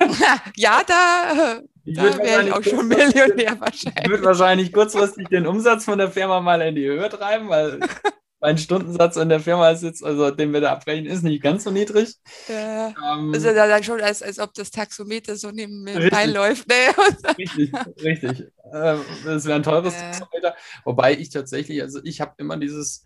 ja, 0.56 0.82
da, 0.86 1.60
da 1.84 2.18
wäre 2.18 2.46
ich 2.46 2.52
auch 2.52 2.62
schon 2.62 2.88
Millionär 2.88 3.60
wahrscheinlich. 3.60 4.04
Ich 4.04 4.10
würde 4.10 4.24
wahrscheinlich 4.24 4.72
kurzfristig 4.72 5.28
den 5.28 5.46
Umsatz 5.46 5.84
von 5.84 5.98
der 5.98 6.10
Firma 6.10 6.40
mal 6.40 6.60
in 6.62 6.74
die 6.74 6.86
Höhe 6.86 7.08
treiben, 7.08 7.48
weil 7.48 7.80
mein 8.40 8.56
Stundensatz 8.56 9.16
in 9.16 9.28
der 9.28 9.40
Firma 9.40 9.70
ist 9.70 9.82
jetzt, 9.82 10.02
also 10.02 10.30
den 10.30 10.52
wir 10.52 10.62
da 10.62 10.72
abbrechen, 10.72 11.06
ist 11.06 11.22
nicht 11.22 11.42
ganz 11.42 11.64
so 11.64 11.70
niedrig. 11.70 12.14
Ja, 12.48 12.94
ähm, 13.12 13.34
ist 13.34 13.44
ja 13.44 13.52
dann 13.52 13.84
schon, 13.84 14.00
als, 14.00 14.22
als 14.22 14.38
ob 14.38 14.54
das 14.54 14.70
Taxometer 14.70 15.36
so 15.36 15.50
neben 15.50 15.82
mir 15.82 16.00
läuft. 16.26 16.66
Nee. 16.68 17.34
richtig, 17.38 17.72
richtig. 18.02 18.46
Ähm, 18.72 19.00
das 19.24 19.44
wäre 19.44 19.56
ein 19.56 19.62
teures 19.62 19.94
ja. 19.94 20.12
Taxometer. 20.12 20.54
Wobei 20.84 21.14
ich 21.14 21.28
tatsächlich, 21.28 21.82
also 21.82 22.00
ich 22.02 22.22
habe 22.22 22.32
immer 22.38 22.56
dieses, 22.56 23.04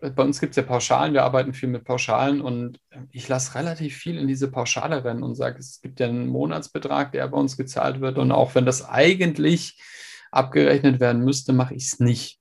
bei 0.00 0.22
uns 0.22 0.40
gibt 0.40 0.52
es 0.52 0.56
ja 0.56 0.62
Pauschalen, 0.62 1.12
wir 1.12 1.24
arbeiten 1.24 1.52
viel 1.52 1.68
mit 1.68 1.84
Pauschalen 1.84 2.40
und 2.40 2.80
ich 3.12 3.28
lasse 3.28 3.54
relativ 3.56 3.96
viel 3.96 4.16
in 4.16 4.28
diese 4.28 4.50
Pauschale 4.50 5.04
rennen 5.04 5.22
und 5.22 5.34
sage, 5.34 5.58
es 5.58 5.82
gibt 5.82 6.00
ja 6.00 6.06
einen 6.06 6.26
Monatsbetrag, 6.26 7.12
der 7.12 7.28
bei 7.28 7.36
uns 7.36 7.58
gezahlt 7.58 8.00
wird 8.00 8.16
und 8.16 8.32
auch 8.32 8.54
wenn 8.54 8.64
das 8.64 8.88
eigentlich 8.88 9.78
abgerechnet 10.30 11.00
werden 11.00 11.22
müsste, 11.22 11.52
mache 11.52 11.74
ich 11.74 11.84
es 11.84 12.00
nicht. 12.00 12.39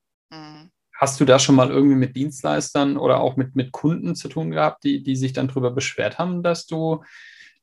Hast 1.00 1.18
du 1.22 1.24
da 1.24 1.40
schon 1.40 1.56
mal 1.56 1.70
irgendwie 1.70 1.96
mit 1.96 2.18
Dienstleistern 2.18 2.98
oder 2.98 3.22
auch 3.22 3.38
mit, 3.38 3.56
mit 3.56 3.72
Kunden 3.72 4.16
zu 4.16 4.28
tun 4.28 4.52
gehabt, 4.52 4.84
die, 4.84 5.02
die 5.02 5.16
sich 5.16 5.32
dann 5.32 5.48
darüber 5.48 5.72
beschwert 5.72 6.20
haben, 6.20 6.44
dass 6.44 6.66
du 6.66 7.06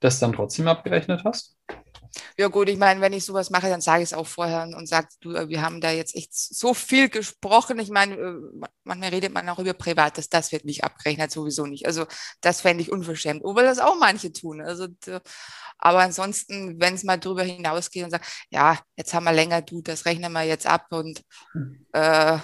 das 0.00 0.18
dann 0.18 0.32
trotzdem 0.32 0.68
abgerechnet 0.68 1.22
hast? 1.22 1.54
Ja 2.38 2.48
gut, 2.48 2.70
ich 2.70 2.78
meine, 2.78 3.02
wenn 3.02 3.12
ich 3.12 3.26
sowas 3.26 3.50
mache, 3.50 3.68
dann 3.68 3.82
sage 3.82 4.02
ich 4.02 4.08
es 4.10 4.14
auch 4.14 4.26
vorher 4.26 4.62
und 4.74 4.88
sage, 4.88 5.08
du, 5.20 5.34
äh, 5.34 5.50
wir 5.50 5.60
haben 5.60 5.82
da 5.82 5.90
jetzt 5.90 6.14
echt 6.14 6.34
so 6.34 6.72
viel 6.72 7.10
gesprochen. 7.10 7.78
Ich 7.78 7.90
meine, 7.90 8.14
äh, 8.14 8.34
manchmal 8.84 9.10
redet 9.10 9.34
man 9.34 9.46
auch 9.50 9.58
über 9.58 9.74
Privates, 9.74 10.30
das 10.30 10.50
wird 10.50 10.64
nicht 10.64 10.82
abgerechnet, 10.82 11.30
sowieso 11.30 11.66
nicht. 11.66 11.86
Also 11.86 12.06
das 12.40 12.62
fände 12.62 12.82
ich 12.82 12.90
unverschämt, 12.90 13.42
obwohl 13.44 13.64
das 13.64 13.78
auch 13.78 13.98
manche 13.98 14.32
tun. 14.32 14.62
Also, 14.62 14.88
aber 15.76 16.00
ansonsten, 16.00 16.80
wenn 16.80 16.94
es 16.94 17.04
mal 17.04 17.18
drüber 17.18 17.42
hinausgeht 17.42 18.04
und 18.04 18.10
sagt, 18.10 18.46
ja, 18.48 18.78
jetzt 18.96 19.12
haben 19.12 19.24
wir 19.24 19.32
länger, 19.32 19.60
du, 19.60 19.82
das 19.82 20.06
rechnen 20.06 20.32
wir 20.32 20.44
jetzt 20.44 20.66
ab 20.66 20.86
und 20.90 21.22
äh, 21.92 22.38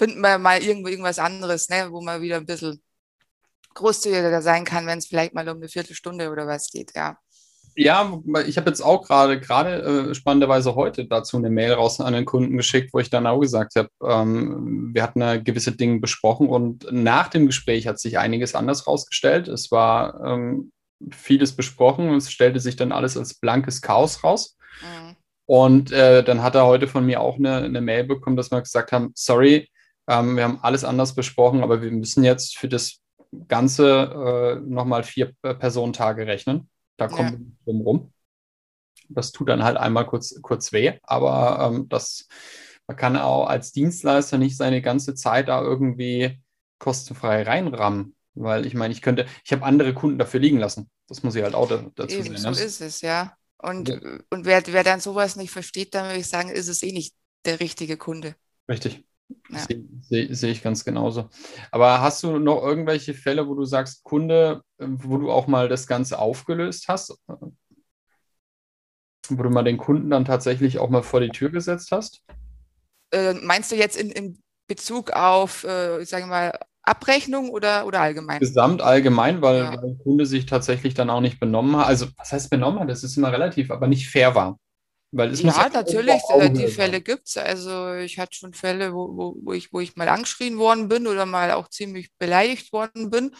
finden 0.00 0.22
wir 0.22 0.38
mal 0.38 0.62
irgendwo 0.62 0.88
irgendwas 0.88 1.18
anderes, 1.18 1.68
ne, 1.68 1.88
wo 1.90 2.00
man 2.00 2.22
wieder 2.22 2.38
ein 2.38 2.46
bisschen 2.46 2.82
großzügiger 3.74 4.40
sein 4.40 4.64
kann, 4.64 4.86
wenn 4.86 4.98
es 4.98 5.06
vielleicht 5.06 5.34
mal 5.34 5.46
um 5.46 5.58
eine 5.58 5.68
Viertelstunde 5.68 6.30
oder 6.30 6.46
was 6.46 6.70
geht, 6.70 6.92
ja. 6.96 7.18
Ja, 7.76 8.18
ich 8.46 8.56
habe 8.56 8.70
jetzt 8.70 8.80
auch 8.80 9.06
gerade, 9.06 9.38
gerade 9.38 10.10
äh, 10.10 10.14
spannenderweise 10.14 10.74
heute 10.74 11.04
dazu 11.04 11.36
eine 11.36 11.50
Mail 11.50 11.74
raus 11.74 12.00
an 12.00 12.14
den 12.14 12.24
Kunden 12.24 12.56
geschickt, 12.56 12.94
wo 12.94 12.98
ich 12.98 13.10
dann 13.10 13.26
auch 13.26 13.40
gesagt 13.40 13.74
habe, 13.76 13.90
ähm, 14.02 14.90
wir 14.94 15.02
hatten 15.02 15.20
eine 15.20 15.42
gewisse 15.42 15.72
Dinge 15.72 16.00
besprochen 16.00 16.48
und 16.48 16.90
nach 16.90 17.28
dem 17.28 17.44
Gespräch 17.44 17.86
hat 17.86 18.00
sich 18.00 18.18
einiges 18.18 18.54
anders 18.54 18.86
rausgestellt. 18.86 19.48
Es 19.48 19.70
war 19.70 20.18
ähm, 20.24 20.72
vieles 21.10 21.54
besprochen 21.54 22.08
und 22.08 22.16
es 22.16 22.32
stellte 22.32 22.58
sich 22.58 22.76
dann 22.76 22.90
alles 22.90 23.18
als 23.18 23.34
blankes 23.34 23.82
Chaos 23.82 24.24
raus. 24.24 24.56
Mhm. 24.80 25.16
Und 25.44 25.92
äh, 25.92 26.24
dann 26.24 26.42
hat 26.42 26.54
er 26.54 26.64
heute 26.64 26.88
von 26.88 27.04
mir 27.04 27.20
auch 27.20 27.36
eine, 27.36 27.56
eine 27.56 27.82
Mail 27.82 28.04
bekommen, 28.04 28.36
dass 28.36 28.50
wir 28.50 28.62
gesagt 28.62 28.92
haben, 28.92 29.12
sorry, 29.14 29.68
ähm, 30.10 30.36
wir 30.36 30.42
haben 30.42 30.58
alles 30.62 30.82
anders 30.82 31.14
besprochen, 31.14 31.62
aber 31.62 31.82
wir 31.82 31.92
müssen 31.92 32.24
jetzt 32.24 32.58
für 32.58 32.68
das 32.68 32.98
Ganze 33.46 34.58
äh, 34.58 34.68
nochmal 34.68 35.04
vier 35.04 35.32
äh, 35.42 35.54
Personentage 35.54 36.26
rechnen. 36.26 36.68
Da 36.96 37.06
kommt 37.06 37.30
ja. 37.30 37.38
drum 37.64 37.80
rum. 37.82 38.12
Das 39.08 39.30
tut 39.30 39.48
dann 39.48 39.62
halt 39.62 39.76
einmal 39.76 40.06
kurz, 40.06 40.40
kurz 40.42 40.72
weh, 40.72 40.98
aber 41.04 41.70
ähm, 41.72 41.88
das, 41.88 42.26
man 42.88 42.96
kann 42.96 43.16
auch 43.16 43.46
als 43.46 43.72
Dienstleister 43.72 44.36
nicht 44.36 44.56
seine 44.56 44.82
ganze 44.82 45.14
Zeit 45.14 45.48
da 45.48 45.62
irgendwie 45.62 46.40
kostenfrei 46.78 47.44
reinrammen. 47.44 48.16
Weil 48.34 48.66
ich 48.66 48.74
meine, 48.74 48.92
ich 48.92 49.02
könnte, 49.02 49.26
ich 49.44 49.52
habe 49.52 49.64
andere 49.64 49.94
Kunden 49.94 50.18
dafür 50.18 50.40
liegen 50.40 50.58
lassen. 50.58 50.90
Das 51.08 51.22
muss 51.22 51.34
ich 51.34 51.42
halt 51.42 51.54
auch 51.54 51.68
dazu 51.68 52.16
Eben, 52.16 52.24
sehen. 52.24 52.36
so 52.36 52.50
ne? 52.50 52.56
ist 52.58 52.80
es, 52.80 53.00
ja. 53.00 53.36
Und, 53.58 53.88
Ja. 53.88 53.98
und 54.30 54.44
wer, 54.44 54.62
wer 54.66 54.84
dann 54.84 55.00
sowas 55.00 55.36
nicht 55.36 55.50
versteht, 55.50 55.94
dann 55.94 56.06
würde 56.06 56.20
ich 56.20 56.28
sagen, 56.28 56.48
ist 56.48 56.68
es 56.68 56.82
eh 56.82 56.92
nicht 56.92 57.14
der 57.44 57.60
richtige 57.60 57.96
Kunde. 57.96 58.34
Richtig. 58.68 59.04
Ja. 59.50 59.58
Sehe 59.58 59.84
seh, 60.02 60.32
sehe 60.32 60.52
ich 60.52 60.62
ganz 60.62 60.84
genauso. 60.84 61.28
Aber 61.70 62.00
hast 62.00 62.22
du 62.22 62.38
noch 62.38 62.62
irgendwelche 62.62 63.14
Fälle, 63.14 63.46
wo 63.48 63.54
du 63.54 63.64
sagst, 63.64 64.02
Kunde, 64.04 64.62
äh, 64.78 64.86
wo 64.88 65.18
du 65.18 65.30
auch 65.30 65.46
mal 65.46 65.68
das 65.68 65.86
Ganze 65.86 66.18
aufgelöst 66.18 66.86
hast? 66.88 67.18
Wo 69.28 69.42
du 69.42 69.50
mal 69.50 69.62
den 69.62 69.76
Kunden 69.76 70.10
dann 70.10 70.24
tatsächlich 70.24 70.78
auch 70.78 70.90
mal 70.90 71.02
vor 71.02 71.20
die 71.20 71.30
Tür 71.30 71.50
gesetzt 71.50 71.92
hast? 71.92 72.22
Äh, 73.12 73.34
meinst 73.34 73.70
du 73.70 73.76
jetzt 73.76 73.96
in, 73.96 74.10
in 74.10 74.42
Bezug 74.66 75.10
auf, 75.12 75.64
äh, 75.64 76.04
sagen 76.04 76.24
wir 76.24 76.30
mal, 76.30 76.58
Abrechnung 76.82 77.50
oder, 77.50 77.86
oder 77.86 78.00
allgemein? 78.00 78.40
Gesamt 78.40 78.82
allgemein, 78.82 79.42
weil, 79.42 79.58
Ja. 79.58 79.70
weil 79.70 79.94
der 79.94 80.02
Kunde 80.02 80.26
sich 80.26 80.46
tatsächlich 80.46 80.94
dann 80.94 81.10
auch 81.10 81.20
nicht 81.20 81.38
benommen 81.38 81.76
hat. 81.76 81.86
Also, 81.86 82.06
was 82.16 82.32
heißt 82.32 82.50
benommen 82.50 82.80
hat? 82.80 82.88
Das 82.88 83.04
ist 83.04 83.16
immer 83.16 83.32
relativ, 83.32 83.70
aber 83.70 83.86
nicht 83.86 84.08
fair 84.08 84.34
war. 84.34 84.58
Weil 85.12 85.30
es 85.30 85.42
muss 85.42 85.56
Ja, 85.56 85.64
ja 85.64 85.68
natürlich, 85.70 86.22
äh, 86.30 86.50
die 86.50 86.68
Fälle 86.68 87.00
gibt 87.00 87.28
es. 87.28 87.36
Also 87.36 87.94
ich 87.94 88.18
hatte 88.18 88.36
schon 88.36 88.54
Fälle, 88.54 88.92
wo, 88.94 89.16
wo, 89.16 89.36
wo, 89.42 89.52
ich, 89.52 89.72
wo 89.72 89.80
ich 89.80 89.96
mal 89.96 90.08
angeschrien 90.08 90.58
worden 90.58 90.88
bin 90.88 91.06
oder 91.06 91.26
mal 91.26 91.50
auch 91.52 91.68
ziemlich 91.68 92.10
beleidigt 92.18 92.72
worden 92.72 93.10
bin. 93.10 93.34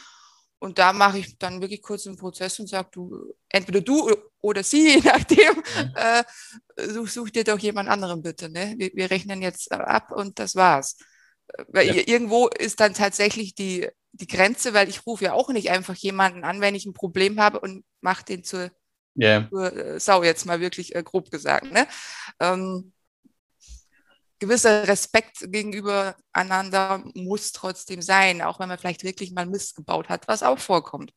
Und 0.59 0.79
da 0.79 0.93
mache 0.93 1.19
ich 1.19 1.39
dann 1.39 1.61
wirklich 1.63 1.81
kurz 1.83 2.07
einen 2.07 2.17
Prozess 2.17 2.59
und 2.61 2.69
sage, 2.69 2.89
du, 2.93 3.35
entweder 3.49 3.81
du 3.81 4.11
oder 4.41 4.63
sie, 4.63 4.89
je 4.97 5.01
nachdem, 5.05 5.63
äh, 5.95 6.25
such, 6.89 7.09
such 7.11 7.31
dir 7.31 7.45
doch 7.45 7.59
jemand 7.59 7.89
anderen 7.89 8.23
bitte. 8.23 8.51
Ne? 8.51 8.75
Wir, 8.77 8.91
wir 8.95 9.11
rechnen 9.11 9.41
jetzt 9.43 9.73
ab 9.73 10.13
und 10.13 10.39
das 10.39 10.57
war's. 10.57 10.97
Weil 11.69 11.87
Ja. 11.89 11.95
ir- 11.95 12.09
irgendwo 12.09 12.49
ist 12.49 12.81
dann 12.81 12.95
tatsächlich 12.95 13.55
die, 13.55 13.89
die 14.13 14.27
Grenze, 14.27 14.75
weil 14.75 14.89
ich 14.89 15.07
rufe 15.07 15.25
ja 15.25 15.33
auch 15.35 15.49
nicht 15.51 15.71
einfach 15.71 15.95
jemanden 15.97 16.45
an, 16.45 16.61
wenn 16.61 16.75
ich 16.75 16.87
ein 16.87 16.93
Problem 16.95 17.41
habe 17.41 17.61
und 17.61 17.85
mache 18.01 18.25
den 18.25 18.45
zur 18.45 18.71
Ja, 19.15 19.49
nur 19.51 19.73
äh, 19.77 20.01
Sau 20.01 20.23
jetzt 20.23 20.47
mal 20.47 20.61
wirklich 20.61 20.95
äh, 20.95 21.03
grob 21.03 21.31
gesagt. 21.31 21.71
Ne? 21.73 21.87
Ähm, 22.39 22.93
gewisser 24.39 24.89
Respekt 24.89 25.53
gegenüber 25.53 26.17
einander 26.33 27.05
muss 27.15 27.53
trotzdem 27.53 28.03
sein, 28.03 28.43
auch 28.43 28.59
wenn 28.59 28.69
man 28.69 28.79
vielleicht 28.79 29.05
wirklich 29.05 29.33
mal 29.33 29.47
Mist 29.47 29.77
gebaut 29.77 30.09
hat, 30.09 30.27
was 30.29 30.43
auch 30.43 30.59
vorkommt. 30.59 31.13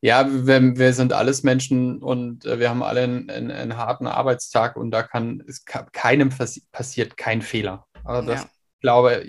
Ja, 0.00 0.26
wir, 0.28 0.76
wir 0.76 0.92
sind 0.92 1.12
alles 1.12 1.42
Menschen 1.42 2.02
und 2.02 2.44
äh, 2.44 2.58
wir 2.58 2.70
haben 2.70 2.82
alle 2.82 3.02
einen, 3.02 3.30
einen, 3.30 3.50
einen 3.50 3.76
harten 3.76 4.06
Arbeitstag 4.06 4.76
und 4.76 4.90
da 4.90 5.02
kann 5.02 5.42
es 5.46 5.64
keinem 5.64 6.30
passi 6.30 6.62
passiert 6.72 7.16
kein 7.16 7.42
Fehler. 7.42 7.86
Aber 8.04 8.22
das, 8.22 8.42
Ja. 8.42 8.48
Ich 8.84 8.86
glaube, 8.86 9.24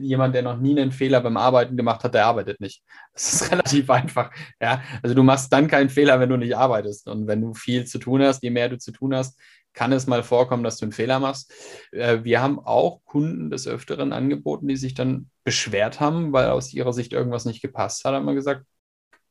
jemand, 0.00 0.34
der 0.34 0.40
noch 0.40 0.56
nie 0.58 0.80
einen 0.80 0.90
Fehler 0.90 1.20
beim 1.20 1.36
Arbeiten 1.36 1.76
gemacht 1.76 2.02
hat, 2.04 2.14
der 2.14 2.24
arbeitet 2.24 2.58
nicht. 2.58 2.82
Das 3.12 3.34
ist 3.34 3.52
relativ 3.52 3.90
einfach. 3.90 4.30
Ja, 4.60 4.82
also 5.02 5.14
du 5.14 5.22
machst 5.22 5.52
dann 5.52 5.68
keinen 5.68 5.90
Fehler, 5.90 6.18
wenn 6.20 6.30
du 6.30 6.38
nicht 6.38 6.56
arbeitest. 6.56 7.06
Und 7.08 7.26
wenn 7.26 7.42
du 7.42 7.52
viel 7.52 7.84
zu 7.84 7.98
tun 7.98 8.22
hast, 8.22 8.42
je 8.42 8.48
mehr 8.48 8.70
du 8.70 8.78
zu 8.78 8.92
tun 8.92 9.14
hast, 9.14 9.38
kann 9.74 9.92
es 9.92 10.06
mal 10.06 10.22
vorkommen, 10.22 10.64
dass 10.64 10.78
du 10.78 10.86
einen 10.86 10.92
Fehler 10.92 11.20
machst. 11.20 11.52
Äh, 11.92 12.20
Wir 12.24 12.40
haben 12.40 12.58
auch 12.58 13.02
Kunden 13.04 13.50
des 13.50 13.66
Öfteren 13.68 14.14
angeboten, 14.14 14.68
die 14.68 14.76
sich 14.76 14.94
dann 14.94 15.28
beschwert 15.44 16.00
haben, 16.00 16.32
weil 16.32 16.48
aus 16.48 16.72
ihrer 16.72 16.94
Sicht 16.94 17.12
irgendwas 17.12 17.44
nicht 17.44 17.60
gepasst 17.60 18.06
hat. 18.06 18.14
Haben 18.14 18.24
wir 18.24 18.32
gesagt, 18.34 18.64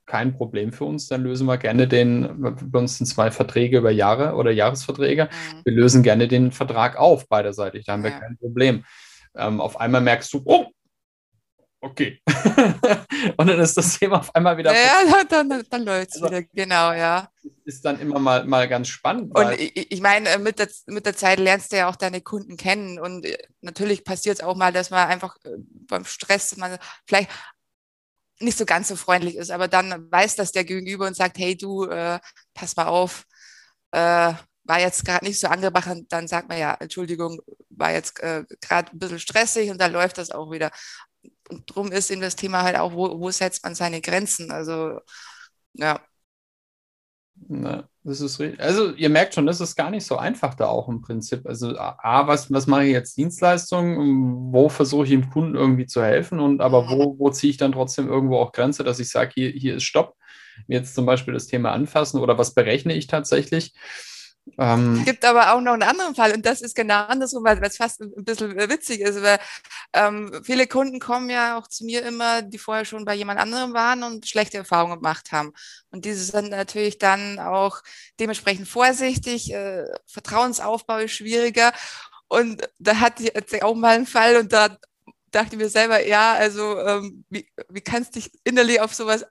kein 0.05 0.35
Problem 0.37 0.71
für 0.71 0.85
uns, 0.85 1.07
dann 1.07 1.23
lösen 1.23 1.47
wir 1.47 1.57
gerne 1.57 1.87
den, 1.87 2.29
bei 2.69 2.77
uns 2.79 2.97
sind 2.99 3.07
zwei 3.07 3.31
Verträge 3.31 3.77
über 3.79 3.89
Jahre 3.89 4.35
oder 4.35 4.51
Jahresverträge, 4.51 5.23
Mhm. 5.31 5.61
wir 5.63 5.73
lösen 5.73 6.03
gerne 6.03 6.27
den 6.27 6.51
Vertrag 6.51 6.97
auf 6.97 7.27
beiderseitig, 7.29 7.85
da 7.85 7.93
haben 7.93 8.03
wir 8.03 8.11
Ja. 8.11 8.19
kein 8.19 8.37
Problem. 8.37 8.83
Ähm, 9.35 9.59
auf 9.61 9.79
einmal 9.79 10.01
merkst 10.01 10.33
du, 10.33 10.41
oh, 10.45 10.67
okay. 11.81 12.21
Und 13.37 13.47
dann 13.47 13.59
ist 13.59 13.75
das 13.77 13.97
Thema 13.99 14.19
auf 14.19 14.33
einmal 14.35 14.57
wieder, 14.57 14.73
Ja, 14.73 15.23
dann, 15.29 15.49
dann, 15.49 15.63
dann 15.69 15.83
läuft 15.83 16.09
es 16.15 16.21
Also- 16.21 16.27
wieder, 16.35 16.43
genau, 16.53 16.93
ja. 16.93 17.29
ist 17.65 17.83
dann 17.83 17.99
immer 17.99 18.19
mal, 18.19 18.45
mal 18.45 18.67
ganz 18.67 18.87
spannend. 18.89 19.37
Und 19.37 19.51
ich, 19.59 19.91
ich 19.91 20.01
meine, 20.01 20.29
äh, 20.29 20.37
mit 20.37 20.59
der, 20.59 20.69
mit 20.87 21.05
der 21.05 21.15
Zeit 21.15 21.39
lernst 21.39 21.71
du 21.71 21.77
ja 21.77 21.89
auch 21.89 21.95
deine 21.95 22.21
Kunden 22.21 22.57
kennen. 22.57 22.99
Und 22.99 23.25
äh, 23.25 23.37
natürlich 23.61 24.03
passiert 24.03 24.37
es 24.39 24.43
auch 24.43 24.55
mal, 24.55 24.71
dass 24.73 24.89
man 24.89 25.07
einfach 25.07 25.35
äh, 25.43 25.49
beim 25.87 26.05
Stress 26.05 26.55
man 26.57 26.77
vielleicht 27.05 27.29
nicht 28.39 28.57
so 28.57 28.65
ganz 28.65 28.87
so 28.87 28.95
freundlich 28.95 29.35
ist, 29.35 29.51
aber 29.51 29.67
dann 29.67 30.11
weiß 30.11 30.35
das 30.35 30.51
der 30.51 30.65
Gegenüber 30.65 31.07
und 31.07 31.15
sagt, 31.15 31.37
hey 31.37 31.55
du, 31.55 31.85
äh, 31.85 32.19
pass 32.53 32.75
mal 32.75 32.87
auf, 32.87 33.25
äh, 33.91 34.33
war 34.65 34.79
jetzt 34.79 35.05
gerade 35.05 35.25
nicht 35.25 35.39
so 35.39 35.47
angebracht, 35.47 35.89
dann 36.09 36.27
sagt 36.27 36.49
man 36.49 36.57
ja, 36.57 36.75
Entschuldigung, 36.79 37.41
war 37.69 37.91
jetzt 37.91 38.19
äh, 38.21 38.45
gerade 38.61 38.91
ein 38.91 38.99
bisschen 38.99 39.19
stressig 39.19 39.69
und 39.69 39.79
dann 39.79 39.91
läuft 39.91 40.17
das 40.17 40.31
auch 40.31 40.51
wieder. 40.51 40.71
Und 41.49 41.63
drum 41.67 41.91
ist 41.91 42.11
eben 42.11 42.21
das 42.21 42.35
Thema 42.35 42.63
halt 42.63 42.77
auch, 42.77 42.93
wo, 42.93 43.19
wo 43.19 43.31
setzt 43.31 43.63
man 43.63 43.75
seine 43.75 44.01
Grenzen? 44.01 44.51
Also, 44.51 44.99
ja. 45.73 46.01
Ne, 47.47 47.87
das 48.03 48.21
ist 48.21 48.39
richtig. 48.39 48.61
Also 48.61 48.93
ihr 48.93 49.09
merkt 49.09 49.33
schon, 49.33 49.45
das 49.45 49.59
ist 49.59 49.75
gar 49.75 49.89
nicht 49.89 50.05
so 50.05 50.17
einfach 50.17 50.53
da 50.53 50.67
auch 50.67 50.87
im 50.87 51.01
Prinzip. 51.01 51.45
Also 51.45 51.77
A, 51.77 52.27
was, 52.27 52.51
was 52.51 52.67
mache 52.67 52.85
ich 52.85 52.91
jetzt 52.91 53.17
Dienstleistungen? 53.17 54.53
Wo 54.53 54.69
versuche 54.69 55.03
ich 55.05 55.09
dem 55.09 55.29
Kunden 55.29 55.55
irgendwie 55.55 55.85
zu 55.85 56.01
helfen? 56.03 56.39
Und 56.39 56.61
aber 56.61 56.89
wo, 56.89 57.17
wo 57.19 57.29
ziehe 57.31 57.51
ich 57.51 57.57
dann 57.57 57.71
trotzdem 57.73 58.07
irgendwo 58.07 58.37
auch 58.37 58.51
Grenze, 58.51 58.83
dass 58.83 58.99
ich 58.99 59.09
sage, 59.09 59.31
hier, 59.33 59.49
hier 59.49 59.75
ist 59.77 59.83
Stopp. 59.83 60.15
Jetzt 60.67 60.95
zum 60.95 61.05
Beispiel 61.05 61.33
das 61.33 61.47
Thema 61.47 61.71
anfassen 61.71 62.19
oder 62.21 62.37
was 62.37 62.53
berechne 62.53 62.93
ich 62.93 63.07
tatsächlich? 63.07 63.73
Ähm, 64.57 64.97
Es 64.99 65.05
gibt 65.05 65.25
aber 65.25 65.53
auch 65.53 65.61
noch 65.61 65.73
einen 65.73 65.83
anderen 65.83 66.15
Fall 66.15 66.33
und 66.33 66.45
das 66.45 66.61
ist 66.61 66.75
genau 66.75 67.05
andersrum, 67.05 67.43
weil 67.43 67.61
es 67.63 67.77
fast 67.77 68.01
ein 68.01 68.23
bisschen 68.25 68.55
witzig 68.69 68.99
ist, 69.01 69.21
weil 69.21 69.39
ähm, 69.93 70.41
viele 70.43 70.67
Kunden 70.67 70.99
kommen 70.99 71.29
ja 71.29 71.57
auch 71.57 71.67
zu 71.67 71.85
mir 71.85 72.03
immer, 72.05 72.41
die 72.41 72.57
vorher 72.57 72.85
schon 72.85 73.05
bei 73.05 73.15
jemand 73.15 73.39
anderem 73.39 73.73
waren 73.73 74.03
und 74.03 74.27
schlechte 74.27 74.57
Erfahrungen 74.57 74.97
gemacht 74.97 75.31
haben. 75.31 75.53
Und 75.91 76.05
diese 76.05 76.23
sind 76.25 76.49
natürlich 76.49 76.97
dann 76.99 77.39
auch 77.39 77.81
dementsprechend 78.19 78.67
vorsichtig, 78.67 79.53
äh, 79.53 79.85
Vertrauensaufbau 80.07 80.97
ist 80.99 81.13
schwieriger. 81.13 81.71
Und 82.27 82.67
da 82.79 82.99
hatte 82.99 83.23
ich 83.23 83.63
auch 83.63 83.75
mal 83.75 83.95
einen 83.95 84.07
Fall 84.07 84.37
und 84.37 84.51
da 84.53 84.77
dachte 85.31 85.55
ich 85.55 85.61
mir 85.61 85.69
selber, 85.69 86.05
ja, 86.05 86.33
also 86.33 86.79
ähm, 86.79 87.25
wie, 87.29 87.49
wie 87.69 87.81
kannst 87.81 88.15
du 88.15 88.19
dich 88.19 88.31
innerlich 88.43 88.81
auf 88.81 88.93
sowas 88.93 89.25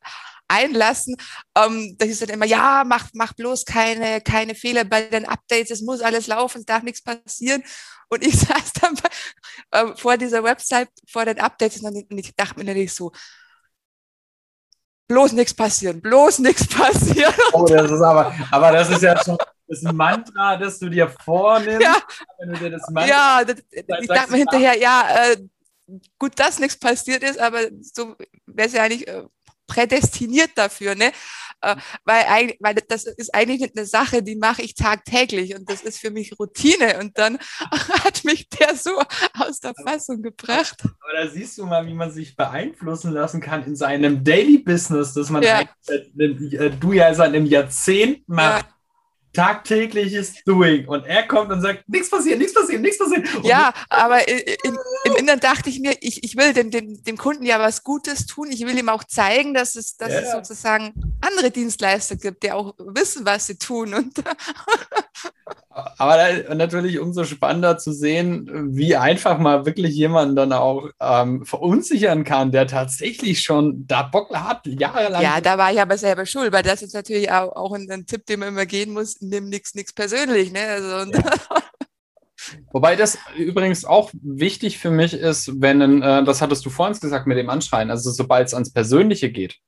einlassen. 0.48 1.16
Ähm, 1.56 1.96
da 1.98 2.06
ist 2.06 2.22
dann 2.22 2.28
immer, 2.30 2.46
ja, 2.46 2.84
mach, 2.86 3.08
mach 3.14 3.32
bloß 3.34 3.64
keine, 3.64 4.20
keine 4.20 4.54
Fehler 4.54 4.84
bei 4.84 5.02
den 5.02 5.26
Updates, 5.26 5.70
es 5.70 5.82
muss 5.82 6.00
alles 6.00 6.26
laufen, 6.26 6.58
es 6.58 6.66
darf 6.66 6.82
nichts 6.82 7.02
passieren. 7.02 7.62
Und 8.08 8.24
ich 8.26 8.38
saß 8.38 8.72
dann 8.80 8.94
bei, 8.94 9.80
äh, 9.80 9.96
vor 9.96 10.16
dieser 10.16 10.42
Website, 10.44 10.88
vor 11.10 11.24
den 11.24 11.40
Updates 11.40 11.80
und, 11.82 11.94
dann, 11.94 12.04
und 12.10 12.18
ich 12.18 12.34
dachte 12.36 12.58
mir 12.58 12.64
natürlich 12.64 12.94
so, 12.94 13.12
bloß 15.08 15.32
nichts 15.32 15.54
passieren, 15.54 16.00
bloß 16.00 16.38
nichts 16.40 16.66
passieren. 16.68 17.34
oh, 17.52 17.66
das 17.66 17.90
ist 17.90 18.00
aber, 18.02 18.34
aber 18.50 18.72
das 18.72 18.90
ist 18.90 19.02
ja 19.02 19.22
schon 19.22 19.36
das 19.66 19.82
Mantra, 19.82 20.56
das 20.56 20.78
du 20.78 20.88
dir 20.90 21.08
vornimmst, 21.08 21.82
Ja. 21.86 21.96
wenn 22.38 22.52
du 22.52 22.58
dir 22.58 22.70
das 22.70 22.82
Mantra 22.90 23.08
Ja, 23.08 23.44
das, 23.44 23.56
ich 23.72 24.08
dachte 24.08 24.32
mir 24.32 24.38
hinterher, 24.38 24.78
ja, 24.78 25.30
äh, 25.30 25.36
gut, 26.18 26.38
dass 26.38 26.58
nichts 26.58 26.78
passiert 26.78 27.22
ist, 27.22 27.38
aber 27.38 27.60
so 27.80 28.16
wäre 28.46 28.68
es 28.68 28.74
ja 28.74 28.82
eigentlich 28.82 29.08
äh, 29.08 29.24
prädestiniert 29.72 30.50
dafür, 30.56 30.94
ne? 30.94 31.12
Äh, 31.62 31.76
weil, 32.04 32.24
eigentlich, 32.28 32.58
weil 32.60 32.74
das 32.74 33.04
ist 33.04 33.34
eigentlich 33.34 33.70
eine 33.74 33.86
Sache, 33.86 34.22
die 34.22 34.36
mache 34.36 34.62
ich 34.62 34.74
tagtäglich 34.74 35.54
und 35.54 35.70
das 35.70 35.82
ist 35.82 35.98
für 35.98 36.10
mich 36.10 36.38
Routine. 36.38 36.98
Und 36.98 37.16
dann 37.18 37.38
hat 38.04 38.24
mich 38.24 38.48
der 38.48 38.74
so 38.74 39.00
aus 39.38 39.60
der 39.60 39.72
Fassung 39.86 40.22
gebracht. 40.22 40.82
Aber 40.82 41.12
da 41.22 41.28
siehst 41.28 41.58
du 41.58 41.66
mal, 41.66 41.86
wie 41.86 41.94
man 41.94 42.10
sich 42.10 42.34
beeinflussen 42.34 43.12
lassen 43.12 43.40
kann 43.40 43.64
in 43.64 43.76
seinem 43.76 44.24
Daily 44.24 44.58
Business, 44.58 45.14
dass 45.14 45.30
man 45.30 45.42
Ja. 45.42 45.62
eigentlich, 45.88 46.54
äh, 46.58 46.70
du 46.70 46.92
ja 46.92 47.14
seit 47.14 47.28
einem 47.28 47.46
Jahrzehnt 47.46 48.28
machst, 48.28 48.66
tagtägliches 49.32 50.42
Doing. 50.44 50.86
Und 50.88 51.06
er 51.06 51.26
kommt 51.26 51.50
und 51.52 51.60
sagt, 51.62 51.88
nichts 51.88 52.10
passiert, 52.10 52.38
nichts 52.38 52.54
passiert, 52.54 52.80
nichts 52.82 52.98
passiert. 52.98 53.34
Und 53.34 53.44
Ja, 53.46 53.72
aber 53.88 54.28
i- 54.28 54.40
i- 54.40 54.56
im, 54.64 54.78
Inneren 55.16 55.40
dachte 55.40 55.70
ich 55.70 55.80
mir, 55.80 55.94
ich, 56.00 56.22
ich 56.24 56.36
will 56.36 56.52
dem, 56.52 56.70
dem, 56.70 57.02
dem 57.02 57.16
Kunden 57.16 57.44
ja 57.44 57.58
was 57.58 57.82
Gutes 57.82 58.26
tun. 58.26 58.48
Ich 58.50 58.64
will 58.66 58.78
ihm 58.78 58.88
auch 58.88 59.04
zeigen, 59.04 59.54
dass 59.54 59.74
es, 59.76 59.96
dass 59.96 60.12
es 60.12 60.24
Ja. 60.26 60.32
sozusagen 60.36 60.92
andere 61.20 61.50
Dienstleister 61.50 62.16
gibt, 62.16 62.42
die 62.42 62.52
auch 62.52 62.74
wissen, 62.78 63.24
was 63.24 63.46
sie 63.46 63.56
tun. 63.56 63.94
Und 63.94 64.12
Aber 65.96 66.18
natürlich 66.54 66.98
umso 66.98 67.24
spannender 67.24 67.78
zu 67.78 67.92
sehen, 67.92 68.76
wie 68.76 68.94
einfach 68.96 69.38
mal 69.38 69.64
wirklich 69.64 69.94
jemanden 69.94 70.36
dann 70.36 70.52
auch 70.52 70.90
ähm, 71.00 71.46
verunsichern 71.46 72.24
kann, 72.24 72.52
der 72.52 72.66
tatsächlich 72.66 73.40
schon 73.40 73.86
da 73.86 74.02
Bock 74.02 74.34
hat, 74.36 74.66
jahrelang. 74.66 75.22
ja, 75.22 75.40
da 75.40 75.56
war 75.56 75.72
ich 75.72 75.80
aber 75.80 75.96
selber 75.96 76.26
schuld, 76.26 76.52
weil 76.52 76.62
das 76.62 76.82
ist 76.82 76.92
natürlich 76.94 77.30
auch, 77.30 77.56
auch 77.56 77.72
ein, 77.72 77.90
ein 77.90 78.04
Tipp, 78.06 78.26
den 78.26 78.40
man 78.40 78.48
immer 78.48 78.66
gehen 78.66 78.92
muss, 78.92 79.16
nimm 79.22 79.48
nichts 79.48 79.74
nichts 79.74 79.92
persönlich. 79.92 80.52
Ne? 80.52 80.60
Also, 80.60 80.96
und, 80.98 81.16
Wobei 82.72 82.96
das 82.96 83.18
übrigens 83.36 83.84
auch 83.84 84.10
wichtig 84.20 84.78
für 84.78 84.90
mich 84.90 85.14
ist, 85.14 85.60
wenn, 85.60 86.02
äh, 86.02 86.24
das 86.24 86.42
hattest 86.42 86.64
du 86.66 86.70
vorhin 86.70 86.98
gesagt 86.98 87.26
mit 87.26 87.38
dem 87.38 87.50
Anschreien, 87.50 87.90
also 87.90 88.10
sobald 88.10 88.48
es 88.48 88.54
ans 88.54 88.72
Persönliche 88.72 89.30
geht. 89.30 89.58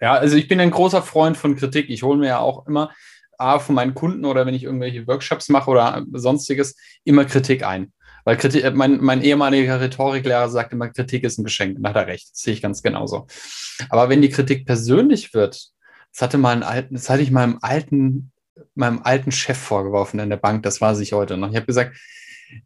Ja, 0.00 0.14
also 0.14 0.36
ich 0.36 0.48
bin 0.48 0.60
ein 0.60 0.70
großer 0.70 1.02
Freund 1.02 1.36
von 1.36 1.56
Kritik. 1.56 1.88
Ich 1.88 2.02
hole 2.02 2.18
mir 2.18 2.26
ja 2.26 2.38
auch 2.38 2.66
immer 2.66 2.92
A, 3.38 3.58
von 3.58 3.74
meinen 3.74 3.94
Kunden 3.94 4.24
oder 4.24 4.46
wenn 4.46 4.54
ich 4.54 4.64
irgendwelche 4.64 5.06
Workshops 5.06 5.48
mache 5.48 5.70
oder 5.70 6.04
sonstiges, 6.12 6.76
immer 7.04 7.24
Kritik 7.24 7.64
ein. 7.64 7.92
Weil 8.24 8.36
Kritik, 8.36 8.64
äh, 8.64 8.70
mein, 8.72 8.98
mein 9.00 9.22
ehemaliger 9.22 9.80
Rhetoriklehrer 9.80 10.48
sagte 10.48 10.74
immer, 10.74 10.90
Kritik 10.90 11.24
ist 11.24 11.38
ein 11.38 11.44
Geschenk. 11.44 11.78
Da 11.80 11.90
hat 11.90 11.96
er 11.96 12.06
recht. 12.08 12.30
Das 12.32 12.40
sehe 12.40 12.54
ich 12.54 12.62
ganz 12.62 12.82
genauso. 12.82 13.26
Aber 13.88 14.08
wenn 14.08 14.22
die 14.22 14.30
Kritik 14.30 14.66
persönlich 14.66 15.32
wird, 15.32 15.70
das 16.16 16.22
hatte 16.22 16.38
mal 16.38 16.52
einen 16.52 16.62
alten, 16.62 16.94
das 16.94 17.10
hatte 17.10 17.22
ich 17.22 17.30
meinem 17.30 17.58
alten, 17.60 18.32
meinem 18.74 19.02
alten 19.02 19.32
Chef 19.32 19.58
vorgeworfen 19.58 20.18
in 20.18 20.30
der 20.30 20.38
Bank, 20.38 20.62
das 20.62 20.80
weiß 20.80 21.00
ich 21.00 21.12
heute 21.12 21.36
noch. 21.36 21.50
Ich 21.50 21.56
habe 21.56 21.66
gesagt, 21.66 21.94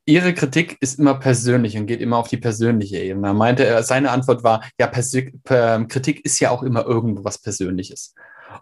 Ihre 0.04 0.34
Kritik 0.34 0.76
ist 0.80 0.98
immer 0.98 1.14
persönlich 1.14 1.76
und 1.76 1.86
geht 1.86 2.00
immer 2.00 2.18
auf 2.18 2.28
die 2.28 2.36
persönliche 2.36 2.98
Ebene. 2.98 3.28
Da 3.28 3.32
meinte 3.32 3.64
er, 3.64 3.82
seine 3.82 4.10
Antwort 4.10 4.44
war, 4.44 4.62
ja, 4.78 4.86
Persö 4.86 5.30
Kritik 5.42 6.24
ist 6.24 6.38
ja 6.38 6.50
auch 6.50 6.62
immer 6.62 6.84
irgendwo 6.86 7.24
was 7.24 7.38
Persönliches. 7.38 8.14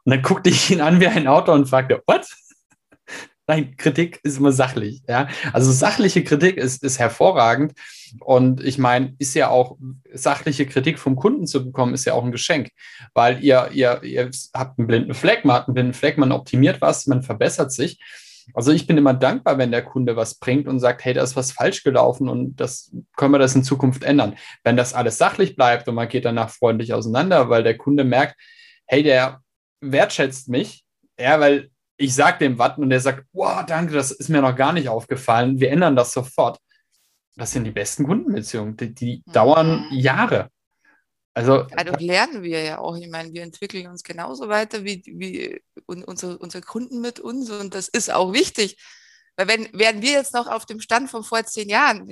Und 0.05 0.13
dann 0.13 0.23
guckte 0.23 0.49
ich 0.49 0.71
ihn 0.71 0.81
an 0.81 1.01
wie 1.01 1.09
ein 1.09 1.27
Autor 1.27 1.55
und 1.55 1.69
fragte, 1.69 2.03
what? 2.07 2.27
Nein, 3.49 3.77
Kritik 3.79 4.21
ist 4.25 4.39
immer 4.39 4.53
sachlich. 4.53 5.03
Ja? 5.09 5.27
Also 5.55 5.73
sachliche 5.73 6.23
Kritik 6.23 6.59
ist, 6.59 6.85
ist 6.85 6.99
hervorragend. 6.99 7.73
Und 8.21 8.63
ich 8.63 8.77
meine, 8.77 9.15
ist 9.19 9.33
ja 9.35 9.49
auch 9.49 9.79
sachliche 10.13 10.67
Kritik 10.67 10.99
vom 10.99 11.17
Kunden 11.17 11.47
zu 11.47 11.65
bekommen, 11.65 11.95
ist 11.95 12.05
ja 12.05 12.13
auch 12.13 12.25
ein 12.25 12.33
Geschenk, 12.33 12.69
weil 13.15 13.43
ihr, 13.43 13.71
ihr, 13.73 14.03
ihr 14.03 14.31
habt 14.55 14.79
einen 14.79 14.87
blinden 14.87 15.15
Fleck, 15.15 15.47
man 15.47 15.57
hat 15.57 15.67
einen 15.67 15.75
blinden 15.75 15.95
Fleck, 15.95 16.19
man 16.19 16.31
optimiert 16.31 16.83
was, 16.83 17.07
man 17.07 17.23
verbessert 17.23 17.73
sich. 17.73 17.99
Also 18.53 18.71
ich 18.71 18.87
bin 18.87 18.99
immer 18.99 19.15
dankbar, 19.15 19.57
wenn 19.57 19.71
der 19.71 19.83
Kunde 19.83 20.15
was 20.15 20.35
bringt 20.35 20.69
und 20.69 20.79
sagt, 20.79 21.05
hey, 21.05 21.15
da 21.15 21.23
ist 21.23 21.37
was 21.37 21.53
falsch 21.53 21.85
gelaufen 21.85 22.29
und 22.29 22.57
das 22.57 22.91
können 23.17 23.33
wir 23.33 23.39
das 23.39 23.55
in 23.55 23.65
Zukunft 23.65 24.05
ändern. 24.05 24.37
Wenn 24.63 24.77
das 24.77 24.93
alles 24.93 25.17
sachlich 25.17 25.57
bleibt 25.57 25.89
und 25.89 25.95
man 25.95 26.09
geht 26.09 26.27
danach 26.27 26.51
freundlich 26.51 26.93
auseinander, 26.93 27.49
weil 27.49 27.63
der 27.63 27.79
Kunde 27.79 28.05
merkt, 28.05 28.37
hey, 28.87 29.03
der 29.03 29.41
wertschätzt 29.81 30.49
mich, 30.49 30.85
ja, 31.19 31.41
weil 31.41 31.71
ich 31.99 32.15
sage 32.15 32.39
dem 32.39 32.59
Watten 32.59 32.83
und 32.83 32.91
der 32.91 33.01
sagt, 33.01 33.27
wow, 33.33 33.67
danke, 33.67 33.93
das 33.93 34.13
ist 34.13 34.31
mir 34.31 34.41
noch 34.41 34.57
gar 34.57 34.73
nicht 34.73 34.89
aufgefallen, 34.89 35.61
wir 35.61 35.71
ändern 35.71 35.97
das 35.97 36.13
sofort. 36.13 36.59
Das 37.37 37.53
sind 37.53 37.65
die 37.65 37.71
besten 37.73 38.05
Kundenbeziehungen, 38.05 38.77
die, 38.77 38.95
die 38.95 39.23
mhm. 39.27 39.33
dauern 39.33 39.87
Jahre. 39.91 40.49
Also, 41.35 41.67
Dadurch 41.71 42.01
lernen 42.01 42.43
wir 42.43 42.63
ja 42.63 42.79
auch. 42.79 42.97
Ich 42.97 43.09
meine, 43.09 43.33
wir 43.33 43.43
entwickeln 43.43 43.87
uns 43.87 44.03
genauso 44.03 44.49
weiter 44.49 44.85
wie, 44.85 45.03
wie 45.07 45.61
unsere, 45.87 46.39
unsere 46.39 46.63
Kunden 46.63 47.01
mit 47.01 47.21
uns 47.21 47.51
und 47.51 47.75
das 47.75 47.89
ist 47.89 48.13
auch 48.13 48.33
wichtig. 48.33 48.77
Weil 49.37 49.49
wenn, 49.49 49.69
wären 49.73 50.03
wir 50.03 50.13
jetzt 50.13 50.35
noch 50.35 50.49
auf 50.49 50.67
dem 50.67 50.81
Stand 50.81 51.11
von 51.11 51.23
vor 51.23 51.45
zehn 51.45 51.69
Jahren, 51.69 52.09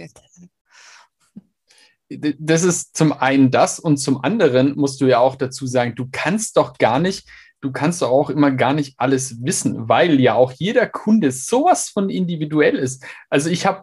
das 2.09 2.63
ist 2.63 2.97
zum 2.97 3.13
einen 3.13 3.51
das 3.51 3.81
und 3.81 3.97
zum 3.97 4.23
anderen 4.23 4.77
musst 4.77 5.01
du 5.01 5.07
ja 5.07 5.19
auch 5.19 5.35
dazu 5.35 5.67
sagen, 5.67 5.97
du 5.97 6.09
kannst 6.13 6.57
doch 6.57 6.79
gar 6.79 7.01
nicht, 7.01 7.29
du 7.67 7.73
kannst 7.73 8.01
doch 8.01 8.11
auch 8.11 8.31
immer 8.31 8.53
gar 8.53 8.73
nicht 8.73 8.95
alles 8.97 9.45
wissen, 9.45 9.89
weil 9.89 10.21
ja 10.21 10.35
auch 10.35 10.53
jeder 10.53 10.87
Kunde 10.87 11.33
sowas 11.33 11.89
von 11.89 12.09
individuell 12.11 12.77
ist. 12.77 13.05
Also 13.29 13.51
ich 13.51 13.67
habe, 13.67 13.83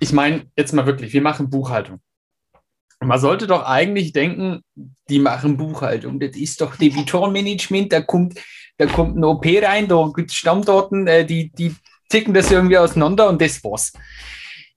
ich 0.00 0.12
meine 0.12 0.46
jetzt 0.56 0.72
mal 0.72 0.86
wirklich, 0.86 1.12
wir 1.12 1.22
machen 1.22 1.48
Buchhaltung. 1.48 2.00
Man 3.02 3.18
sollte 3.18 3.46
doch 3.46 3.62
eigentlich 3.62 4.12
denken, 4.12 4.62
die 5.08 5.20
machen 5.20 5.56
Buchhaltung. 5.56 6.20
Das 6.20 6.36
ist 6.36 6.60
doch 6.60 6.76
Debitorenmanagement. 6.76 7.92
Da 7.92 8.02
kommt, 8.02 8.38
da 8.76 8.86
kommt 8.86 9.16
ein 9.16 9.24
OP 9.24 9.46
rein, 9.46 9.88
da 9.88 10.10
gibt 10.14 10.30
es 10.30 10.36
Stammdaten, 10.36 11.06
äh, 11.06 11.24
die, 11.24 11.50
die 11.52 11.74
ticken 12.10 12.34
das 12.34 12.50
irgendwie 12.50 12.76
auseinander 12.76 13.28
und 13.28 13.40
das 13.40 13.62
war's. 13.64 13.92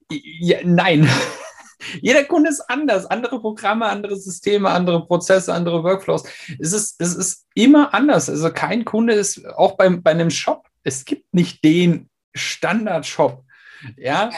Ja, 0.09 0.59
nein. 0.63 1.09
Jeder 2.01 2.23
Kunde 2.23 2.49
ist 2.49 2.61
anders. 2.61 3.05
Andere 3.05 3.39
Programme, 3.39 3.85
andere 3.85 4.15
Systeme, 4.15 4.69
andere 4.69 5.05
Prozesse, 5.05 5.53
andere 5.53 5.83
Workflows. 5.83 6.23
Es 6.59 6.73
ist, 6.73 7.01
es 7.01 7.15
ist 7.15 7.45
immer 7.55 7.93
anders. 7.93 8.29
Also 8.29 8.51
kein 8.51 8.85
Kunde 8.85 9.13
ist 9.13 9.45
auch 9.45 9.75
beim, 9.77 10.03
bei 10.03 10.11
einem 10.11 10.29
Shop. 10.29 10.67
Es 10.83 11.05
gibt 11.05 11.33
nicht 11.33 11.63
den 11.63 12.09
Standard-Shop. 12.33 13.43
Ja, 13.97 14.31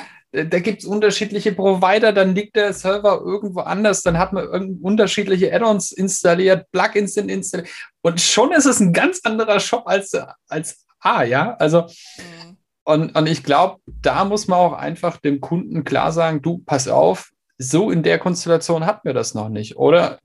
da 0.43 0.59
gibt 0.59 0.81
es 0.81 0.85
unterschiedliche 0.85 1.53
Provider, 1.53 2.11
dann 2.11 2.35
liegt 2.35 2.55
der 2.55 2.73
Server 2.73 3.21
irgendwo 3.23 3.61
anders, 3.61 4.01
dann 4.01 4.17
hat 4.17 4.33
man 4.33 4.79
unterschiedliche 4.81 5.53
Add-ons 5.53 5.91
installiert, 5.91 6.69
Plugins 6.71 7.13
sind 7.13 7.29
installiert 7.29 7.69
und 8.01 8.19
schon 8.19 8.51
ist 8.51 8.65
es 8.65 8.79
ein 8.79 8.91
ganz 8.91 9.21
anderer 9.23 9.59
Shop 9.59 9.83
als, 9.85 10.11
als 10.49 10.85
A, 10.99 11.23
ja, 11.23 11.55
also 11.55 11.83
mhm. 11.83 12.57
und, 12.83 13.15
und 13.15 13.27
ich 13.27 13.43
glaube, 13.43 13.79
da 13.85 14.25
muss 14.25 14.47
man 14.47 14.59
auch 14.59 14.73
einfach 14.73 15.17
dem 15.17 15.39
Kunden 15.39 15.83
klar 15.83 16.11
sagen, 16.11 16.41
du, 16.41 16.57
pass 16.65 16.87
auf, 16.87 17.31
so 17.57 17.91
in 17.91 18.03
der 18.03 18.19
Konstellation 18.19 18.85
hatten 18.85 19.07
wir 19.07 19.13
das 19.13 19.33
noch 19.33 19.49
nicht, 19.49 19.77
oder? 19.77 20.19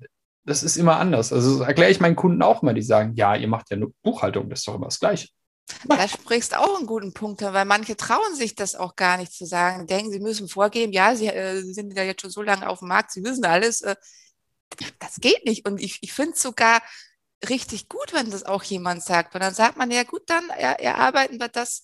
Das 0.44 0.62
ist 0.62 0.76
immer 0.76 0.96
anders. 0.98 1.32
Also 1.32 1.58
das 1.58 1.68
erkläre 1.68 1.90
ich 1.90 2.00
meinen 2.00 2.16
Kunden 2.16 2.42
auch 2.42 2.62
mal, 2.62 2.74
die 2.74 2.82
sagen, 2.82 3.14
ja, 3.14 3.36
ihr 3.36 3.48
macht 3.48 3.70
ja 3.70 3.76
nur 3.76 3.92
Buchhaltung, 4.02 4.48
das 4.48 4.60
ist 4.60 4.68
doch 4.68 4.74
immer 4.74 4.86
das 4.86 4.98
Gleiche. 4.98 5.28
Da 5.86 6.08
sprichst 6.08 6.56
auch 6.56 6.76
einen 6.76 6.86
guten 6.86 7.12
Punkt, 7.12 7.42
weil 7.42 7.64
manche 7.64 7.96
trauen 7.96 8.34
sich 8.34 8.54
das 8.54 8.74
auch 8.74 8.96
gar 8.96 9.16
nicht 9.16 9.32
zu 9.32 9.46
sagen, 9.46 9.86
denken, 9.86 10.10
sie 10.10 10.20
müssen 10.20 10.48
vorgeben, 10.48 10.92
ja, 10.92 11.14
sie 11.14 11.28
äh, 11.28 11.60
sind 11.62 11.96
ja 11.96 12.02
jetzt 12.02 12.22
schon 12.22 12.30
so 12.30 12.42
lange 12.42 12.68
auf 12.68 12.80
dem 12.80 12.88
Markt, 12.88 13.12
sie 13.12 13.22
wissen 13.22 13.44
alles. 13.44 13.82
Äh, 13.82 13.96
das 14.98 15.16
geht 15.20 15.44
nicht. 15.44 15.66
Und 15.68 15.80
ich, 15.80 15.98
ich 16.00 16.12
finde 16.12 16.32
es 16.32 16.42
sogar 16.42 16.80
richtig 17.48 17.88
gut, 17.88 18.12
wenn 18.12 18.30
das 18.30 18.44
auch 18.44 18.62
jemand 18.62 19.02
sagt. 19.02 19.34
Und 19.34 19.42
dann 19.42 19.54
sagt 19.54 19.76
man, 19.76 19.90
ja 19.90 20.02
gut, 20.02 20.22
dann 20.26 20.48
erarbeiten 20.50 21.38
wir 21.38 21.48
das 21.48 21.82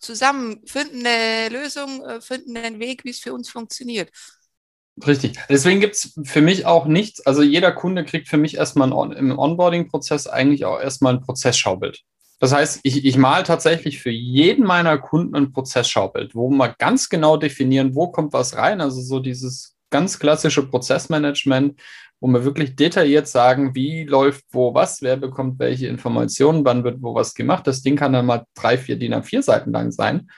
zusammen, 0.00 0.62
finden 0.66 1.06
eine 1.06 1.48
Lösung, 1.48 2.04
äh, 2.04 2.20
finden 2.20 2.56
einen 2.56 2.80
Weg, 2.80 3.04
wie 3.04 3.10
es 3.10 3.20
für 3.20 3.32
uns 3.32 3.48
funktioniert. 3.48 4.10
Richtig. 5.04 5.38
Deswegen 5.50 5.80
gibt 5.80 5.94
es 5.94 6.18
für 6.24 6.40
mich 6.40 6.64
auch 6.64 6.86
nichts. 6.86 7.24
Also 7.26 7.42
jeder 7.42 7.72
Kunde 7.72 8.04
kriegt 8.04 8.28
für 8.28 8.38
mich 8.38 8.56
erstmal 8.56 8.88
im 9.12 9.38
Onboarding-Prozess 9.38 10.26
eigentlich 10.26 10.64
auch 10.64 10.80
erstmal 10.80 11.14
ein 11.14 11.20
Prozessschaubild. 11.20 12.02
Das 12.38 12.54
heißt, 12.54 12.80
ich, 12.82 13.04
ich 13.04 13.16
male 13.16 13.44
tatsächlich 13.44 14.00
für 14.00 14.10
jeden 14.10 14.66
meiner 14.66 14.98
Kunden 14.98 15.34
ein 15.34 15.52
Prozessschaubild, 15.52 16.34
wo 16.34 16.50
wir 16.50 16.74
ganz 16.78 17.08
genau 17.08 17.36
definieren, 17.36 17.94
wo 17.94 18.08
kommt 18.08 18.32
was 18.32 18.56
rein. 18.56 18.80
Also 18.80 19.00
so 19.02 19.20
dieses 19.20 19.76
ganz 19.90 20.18
klassische 20.18 20.66
Prozessmanagement, 20.66 21.80
wo 22.20 22.28
wir 22.28 22.44
wirklich 22.44 22.76
detailliert 22.76 23.28
sagen, 23.28 23.74
wie 23.74 24.04
läuft 24.04 24.44
wo 24.50 24.74
was, 24.74 25.02
wer 25.02 25.16
bekommt 25.16 25.58
welche 25.58 25.86
Informationen, 25.86 26.64
wann 26.64 26.84
wird 26.84 27.02
wo 27.02 27.14
was 27.14 27.34
gemacht. 27.34 27.66
Das 27.66 27.82
Ding 27.82 27.96
kann 27.96 28.12
dann 28.12 28.26
mal 28.26 28.44
drei, 28.54 28.78
vier 28.78 28.96
DIN 28.96 29.14
A4 29.14 29.42
Seiten 29.42 29.72
lang 29.72 29.92
sein. 29.92 30.28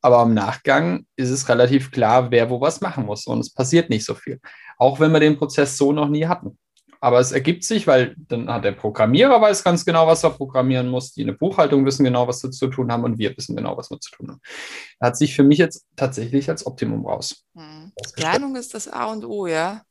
Aber 0.00 0.22
im 0.22 0.34
Nachgang 0.34 1.06
ist 1.16 1.30
es 1.30 1.48
relativ 1.48 1.90
klar, 1.90 2.30
wer 2.30 2.50
wo 2.50 2.60
was 2.60 2.80
machen 2.80 3.06
muss. 3.06 3.26
Und 3.26 3.40
es 3.40 3.52
passiert 3.52 3.90
nicht 3.90 4.04
so 4.04 4.14
viel. 4.14 4.40
Auch 4.76 5.00
wenn 5.00 5.12
wir 5.12 5.20
den 5.20 5.36
Prozess 5.36 5.76
so 5.76 5.92
noch 5.92 6.08
nie 6.08 6.26
hatten. 6.26 6.58
Aber 7.00 7.20
es 7.20 7.30
ergibt 7.30 7.62
sich, 7.62 7.86
weil 7.86 8.16
dann 8.16 8.52
hat 8.52 8.64
der 8.64 8.72
Programmierer 8.72 9.40
weiß 9.40 9.62
ganz 9.62 9.84
genau, 9.84 10.06
was 10.06 10.24
er 10.24 10.30
programmieren 10.30 10.88
muss, 10.88 11.12
die 11.12 11.20
in 11.20 11.28
der 11.28 11.34
Buchhaltung 11.34 11.84
wissen 11.86 12.04
genau, 12.04 12.26
was 12.26 12.40
sie 12.40 12.50
zu 12.50 12.66
tun 12.68 12.90
haben 12.90 13.04
und 13.04 13.18
wir 13.18 13.36
wissen 13.36 13.54
genau, 13.54 13.76
was 13.76 13.90
wir 13.90 14.00
zu 14.00 14.10
tun 14.10 14.30
haben. 14.30 14.40
Hat 15.00 15.16
sich 15.16 15.36
für 15.36 15.44
mich 15.44 15.58
jetzt 15.58 15.86
tatsächlich 15.94 16.48
als 16.50 16.66
Optimum 16.66 17.06
raus. 17.06 17.44
Hm. 17.56 17.92
Planung 18.14 18.56
ist 18.56 18.74
das 18.74 18.88
A 18.88 19.06
und 19.06 19.24
O, 19.24 19.46
ja? 19.46 19.82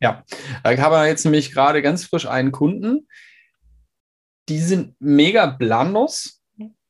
Ja, 0.00 0.22
da 0.62 0.76
haben 0.76 0.92
wir 0.92 1.06
jetzt 1.06 1.24
nämlich 1.24 1.52
gerade 1.52 1.80
ganz 1.80 2.04
frisch 2.04 2.26
einen 2.26 2.52
Kunden, 2.52 3.08
die 4.50 4.58
sind 4.58 4.94
mega 5.00 5.46
planlos, 5.46 6.42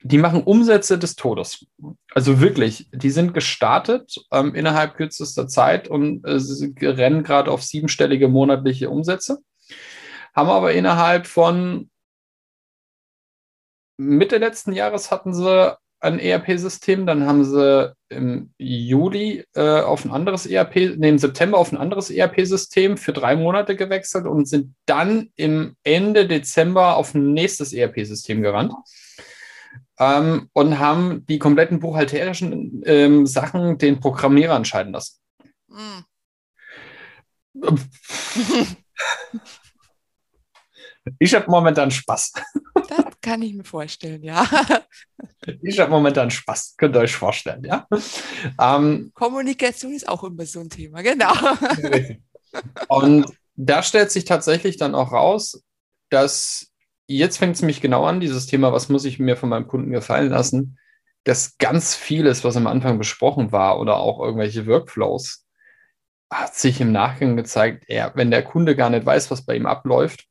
die 0.07 0.19
machen 0.19 0.43
Umsätze 0.43 0.99
des 0.99 1.17
Todes. 1.17 1.67
Also 2.15 2.39
wirklich, 2.39 2.89
die 2.93 3.11
sind 3.11 3.33
gestartet 3.33 4.21
ähm, 4.31 4.55
innerhalb 4.55 4.97
kürzester 4.97 5.49
Zeit 5.49 5.89
und 5.89 6.23
äh, 6.25 6.87
rennen 6.87 7.23
gerade 7.23 7.51
auf 7.51 7.63
siebenstellige 7.63 8.29
monatliche 8.29 8.91
Umsätze, 8.91 9.39
haben 10.35 10.51
aber 10.51 10.75
innerhalb 10.75 11.27
von 11.27 11.91
Mitte 13.97 14.37
letzten 14.37 14.73
Jahres 14.73 15.11
hatten 15.11 15.33
sie 15.33 15.75
ein 16.01 16.19
ERP-System, 16.19 17.07
dann 17.07 17.25
haben 17.25 17.45
sie 17.45 17.95
im 18.11 18.53
Juli 18.59 19.47
äh, 19.55 19.81
auf 19.81 20.05
ein 20.05 20.11
anderes 20.11 20.45
ERP, 20.45 20.99
nee, 20.99 21.09
im 21.09 21.19
September 21.19 21.57
auf 21.57 21.73
ein 21.73 21.79
anderes 21.79 22.11
ERP-System 22.11 22.99
für 22.99 23.15
drei 23.15 23.37
Monate 23.37 23.75
gewechselt 23.75 24.27
und 24.27 24.47
sind 24.47 24.75
dann 24.85 25.31
im 25.37 25.77
Ende 25.83 26.29
Dezember 26.29 26.99
auf 26.99 27.15
ein 27.15 27.33
nächstes 27.33 27.73
ERP-System 27.73 28.43
gerannt 28.43 28.75
ähm, 29.99 30.49
und 30.53 30.79
haben 30.79 31.25
die 31.27 31.39
kompletten 31.39 31.81
buchhalterischen 31.81 32.83
ähm, 32.85 33.27
Sachen 33.27 33.79
den 33.79 34.01
Programmierer 34.01 34.57
entscheiden 34.57 34.93
lassen. 34.93 35.21
Mm. 35.69 36.01
ich 41.19 41.35
habe 41.35 41.51
momentan 41.51 41.91
Spaß. 41.91 42.33
Das 42.89 43.05
kann 43.21 43.43
ich 43.43 43.55
mir 43.55 43.65
vorstellen, 43.65 44.23
ja. 44.23 44.47
Ich 45.63 45.79
habe 45.79 45.91
momentan 45.91 46.31
Spaß, 46.31 46.75
könnt 46.79 46.97
ihr 46.97 47.01
euch 47.01 47.15
vorstellen, 47.15 47.65
ja. 47.65 47.87
Ähm, 48.59 49.11
Kommunikation 49.15 49.93
ist 49.93 50.09
auch 50.09 50.25
immer 50.25 50.47
so 50.47 50.61
ein 50.61 50.71
Thema, 50.71 51.03
genau. 51.03 51.33
Und 52.89 53.27
da 53.55 53.83
stellt 53.83 54.11
sich 54.11 54.25
tatsächlich 54.25 54.79
dann 54.79 54.95
auch 54.95 55.13
raus, 55.13 55.63
dass 56.09 56.73
jetzt 57.07 57.39
fängt 57.39 57.57
es 57.57 57.63
mich 57.63 57.81
genau 57.81 58.05
an, 58.05 58.21
dieses 58.21 58.47
Thema, 58.47 58.73
was 58.73 58.89
muss 58.89 59.05
ich 59.05 59.19
mir 59.19 59.37
von 59.37 59.49
meinem 59.49 59.67
Kunden 59.67 59.91
gefallen 59.91 60.31
lassen, 60.31 60.79
dass 61.25 61.57
ganz 61.59 61.95
vieles, 61.95 62.45
was 62.45 62.57
am 62.57 62.67
Anfang 62.67 62.99
besprochen 62.99 63.53
war 63.53 63.81
oder 63.81 63.97
auch 63.97 64.21
irgendwelche 64.21 64.67
Workflows, 64.67 65.47
hat 66.31 66.55
sich 66.55 66.81
im 66.81 66.93
Nachgang 66.93 67.37
gezeigt, 67.37 67.85
er, 67.89 68.13
wenn 68.15 68.31
der 68.31 68.43
Kunde 68.43 68.77
gar 68.77 68.91
nicht 68.91 69.07
weiß, 69.07 69.31
was 69.31 69.45
bei 69.45 69.57
ihm 69.57 69.67
abläuft, 69.67 70.27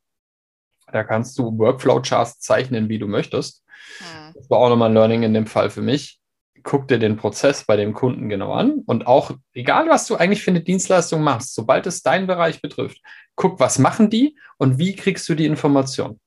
da 0.92 1.04
kannst 1.04 1.38
du 1.40 1.58
Workflow-Charts 1.58 2.40
zeichnen, 2.40 2.90
wie 2.90 3.00
du 3.00 3.08
möchtest. 3.08 3.64
Hm. 4.00 4.34
Das 4.36 4.50
war 4.50 4.60
auch 4.60 4.70
nochmal 4.70 4.90
ein 4.90 4.94
Learning 4.94 5.24
in 5.24 5.34
dem 5.34 5.48
Fall 5.48 5.70
für 5.70 5.82
mich. 5.82 6.20
guck 6.64 6.88
dir 6.88 7.00
den 7.00 7.18
Prozess 7.18 7.66
bei 7.66 7.76
dem 7.76 7.94
Kunden 7.94 8.30
genau 8.30 8.54
an 8.54 8.84
und 8.86 9.06
auch, 9.08 9.32
egal 9.54 9.90
was 9.90 10.08
du 10.08 10.16
eigentlich 10.16 10.44
für 10.44 10.52
eine 10.52 10.62
Dienstleistung 10.62 11.22
machst, 11.22 11.56
sobald 11.56 11.88
es 11.88 12.04
deinen 12.04 12.28
Bereich 12.28 12.62
betrifft, 12.62 13.02
guck, 13.36 13.60
was 13.60 13.80
machen 13.80 14.10
die 14.10 14.38
und 14.58 14.78
wie 14.78 14.96
kriegst 14.96 15.28
du 15.28 15.36
die 15.36 15.46
Information. 15.46 16.20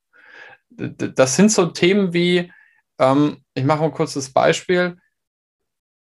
Das 0.76 1.36
sind 1.36 1.50
so 1.50 1.66
Themen 1.66 2.12
wie, 2.12 2.52
ähm, 2.98 3.42
ich 3.54 3.64
mache 3.64 3.84
ein 3.84 3.92
kurzes 3.92 4.32
Beispiel, 4.32 4.96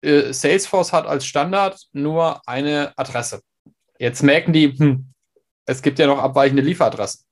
äh, 0.03 0.33
Salesforce 0.33 0.93
hat 0.93 1.07
als 1.07 1.27
Standard 1.27 1.81
nur 1.93 2.47
eine 2.47 2.93
Adresse. 2.97 3.41
Jetzt 3.99 4.23
merken 4.23 4.53
die, 4.53 4.77
hm, 4.77 5.13
es 5.67 5.83
gibt 5.83 5.99
ja 5.99 6.07
noch 6.07 6.19
abweichende 6.19 6.63
Lieferadressen. 6.63 7.25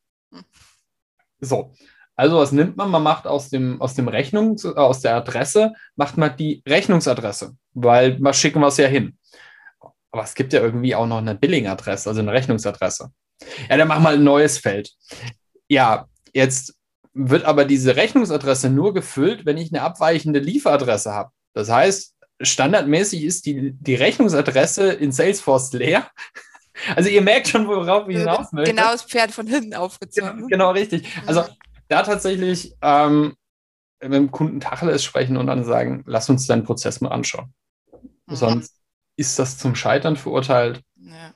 So, 1.40 1.72
also 2.16 2.36
was 2.36 2.52
nimmt 2.52 2.76
man? 2.76 2.90
Man 2.90 3.02
macht 3.02 3.26
aus 3.26 3.48
dem, 3.48 3.80
aus 3.80 3.94
dem 3.94 4.06
Rechnung, 4.08 4.56
äh, 4.62 4.68
aus 4.68 5.00
der 5.00 5.16
Adresse, 5.16 5.72
macht 5.96 6.16
man 6.16 6.36
die 6.36 6.62
Rechnungsadresse, 6.66 7.56
weil 7.72 8.18
man 8.18 8.34
schicken 8.34 8.60
wir 8.60 8.68
es 8.68 8.76
ja 8.76 8.86
hin. 8.86 9.16
Aber 10.12 10.22
es 10.24 10.34
gibt 10.34 10.52
ja 10.52 10.60
irgendwie 10.60 10.94
auch 10.94 11.06
noch 11.06 11.18
eine 11.18 11.34
Billing-Adresse, 11.34 12.08
also 12.08 12.20
eine 12.20 12.32
Rechnungsadresse. 12.32 13.10
Ja, 13.68 13.76
dann 13.76 13.88
machen 13.88 14.02
wir 14.02 14.10
ein 14.10 14.24
neues 14.24 14.58
Feld. 14.58 14.92
Ja, 15.68 16.06
jetzt 16.34 16.74
wird 17.12 17.44
aber 17.44 17.64
diese 17.64 17.96
Rechnungsadresse 17.96 18.70
nur 18.70 18.94
gefüllt, 18.94 19.44
wenn 19.46 19.56
ich 19.56 19.72
eine 19.72 19.82
abweichende 19.82 20.38
Lieferadresse 20.38 21.12
habe. 21.12 21.30
Das 21.52 21.70
heißt, 21.70 22.14
standardmäßig 22.40 23.24
ist 23.24 23.46
die, 23.46 23.72
die 23.72 23.94
Rechnungsadresse 23.94 24.92
in 24.92 25.12
Salesforce 25.12 25.72
leer. 25.72 26.08
Also 26.96 27.10
ihr 27.10 27.20
merkt 27.20 27.48
schon, 27.48 27.66
worauf 27.68 28.08
ich 28.08 28.16
hinaus 28.16 28.52
möchte. 28.52 28.70
Genau 28.70 28.90
das 28.90 29.02
Pferd 29.02 29.32
von 29.32 29.46
hinten 29.46 29.74
aufgezogen. 29.74 30.36
Genau, 30.36 30.46
genau 30.46 30.70
richtig. 30.70 31.06
Also 31.26 31.44
da 31.88 32.02
tatsächlich 32.04 32.74
ähm, 32.80 33.34
mit 34.00 34.14
dem 34.14 34.30
Kunden 34.30 34.60
Tacheles 34.60 35.04
sprechen 35.04 35.36
und 35.36 35.46
dann 35.46 35.64
sagen, 35.64 36.04
lass 36.06 36.30
uns 36.30 36.46
deinen 36.46 36.64
Prozess 36.64 37.02
mal 37.02 37.10
anschauen. 37.10 37.52
Mhm. 38.26 38.34
Sonst 38.34 38.76
ist 39.16 39.38
das 39.38 39.58
zum 39.58 39.74
Scheitern 39.74 40.16
verurteilt. 40.16 40.82
Ja. 40.96 41.34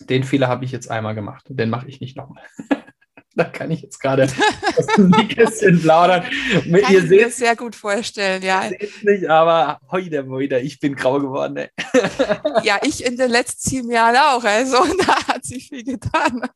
Den 0.00 0.22
Fehler 0.22 0.46
habe 0.46 0.64
ich 0.64 0.70
jetzt 0.70 0.90
einmal 0.90 1.16
gemacht. 1.16 1.44
Den 1.48 1.70
mache 1.70 1.88
ich 1.88 2.00
nicht 2.00 2.16
nochmal. 2.16 2.44
da 3.36 3.44
kann 3.44 3.70
ich 3.70 3.82
jetzt 3.82 3.98
gerade 3.98 4.28
aus 4.76 4.86
dem 4.96 5.10
Nähkästchen 5.10 5.80
plaudern. 5.80 6.22
Kann 6.50 6.92
ihr 6.92 7.02
ich 7.02 7.08
seht, 7.08 7.26
mir 7.26 7.30
sehr 7.30 7.56
gut 7.56 7.74
vorstellen, 7.74 8.42
ja. 8.42 8.70
nicht, 9.02 9.28
aber 9.28 9.78
heute, 9.90 10.26
heute, 10.28 10.58
ich 10.58 10.78
bin 10.78 10.94
grau 10.94 11.18
geworden. 11.18 11.56
Ey. 11.56 11.70
ja, 12.62 12.78
ich 12.82 13.04
in 13.04 13.16
den 13.16 13.30
letzten 13.30 13.70
sieben 13.70 13.90
Jahren 13.90 14.16
auch. 14.16 14.44
Also 14.44 14.76
da 15.06 15.34
hat 15.34 15.44
sich 15.44 15.68
viel 15.68 15.84
getan. 15.84 16.48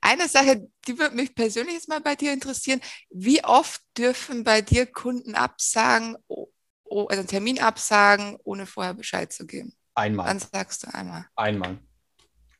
Eine 0.00 0.28
Sache, 0.28 0.66
die 0.86 0.98
würde 0.98 1.16
mich 1.16 1.34
persönlich 1.34 1.74
jetzt 1.74 1.88
mal 1.88 2.00
bei 2.00 2.14
dir 2.14 2.32
interessieren. 2.32 2.80
Wie 3.10 3.44
oft 3.44 3.82
dürfen 3.96 4.44
bei 4.44 4.62
dir 4.62 4.86
Kunden 4.86 5.34
absagen, 5.34 6.16
also 6.28 7.08
einen 7.08 7.26
Termin 7.26 7.60
absagen, 7.60 8.38
ohne 8.44 8.66
vorher 8.66 8.94
Bescheid 8.94 9.32
zu 9.32 9.46
geben? 9.46 9.74
Einmal. 9.94 10.26
Wann 10.26 10.38
sagst 10.38 10.84
du 10.84 10.94
einmal? 10.94 11.26
Einmal. 11.36 11.78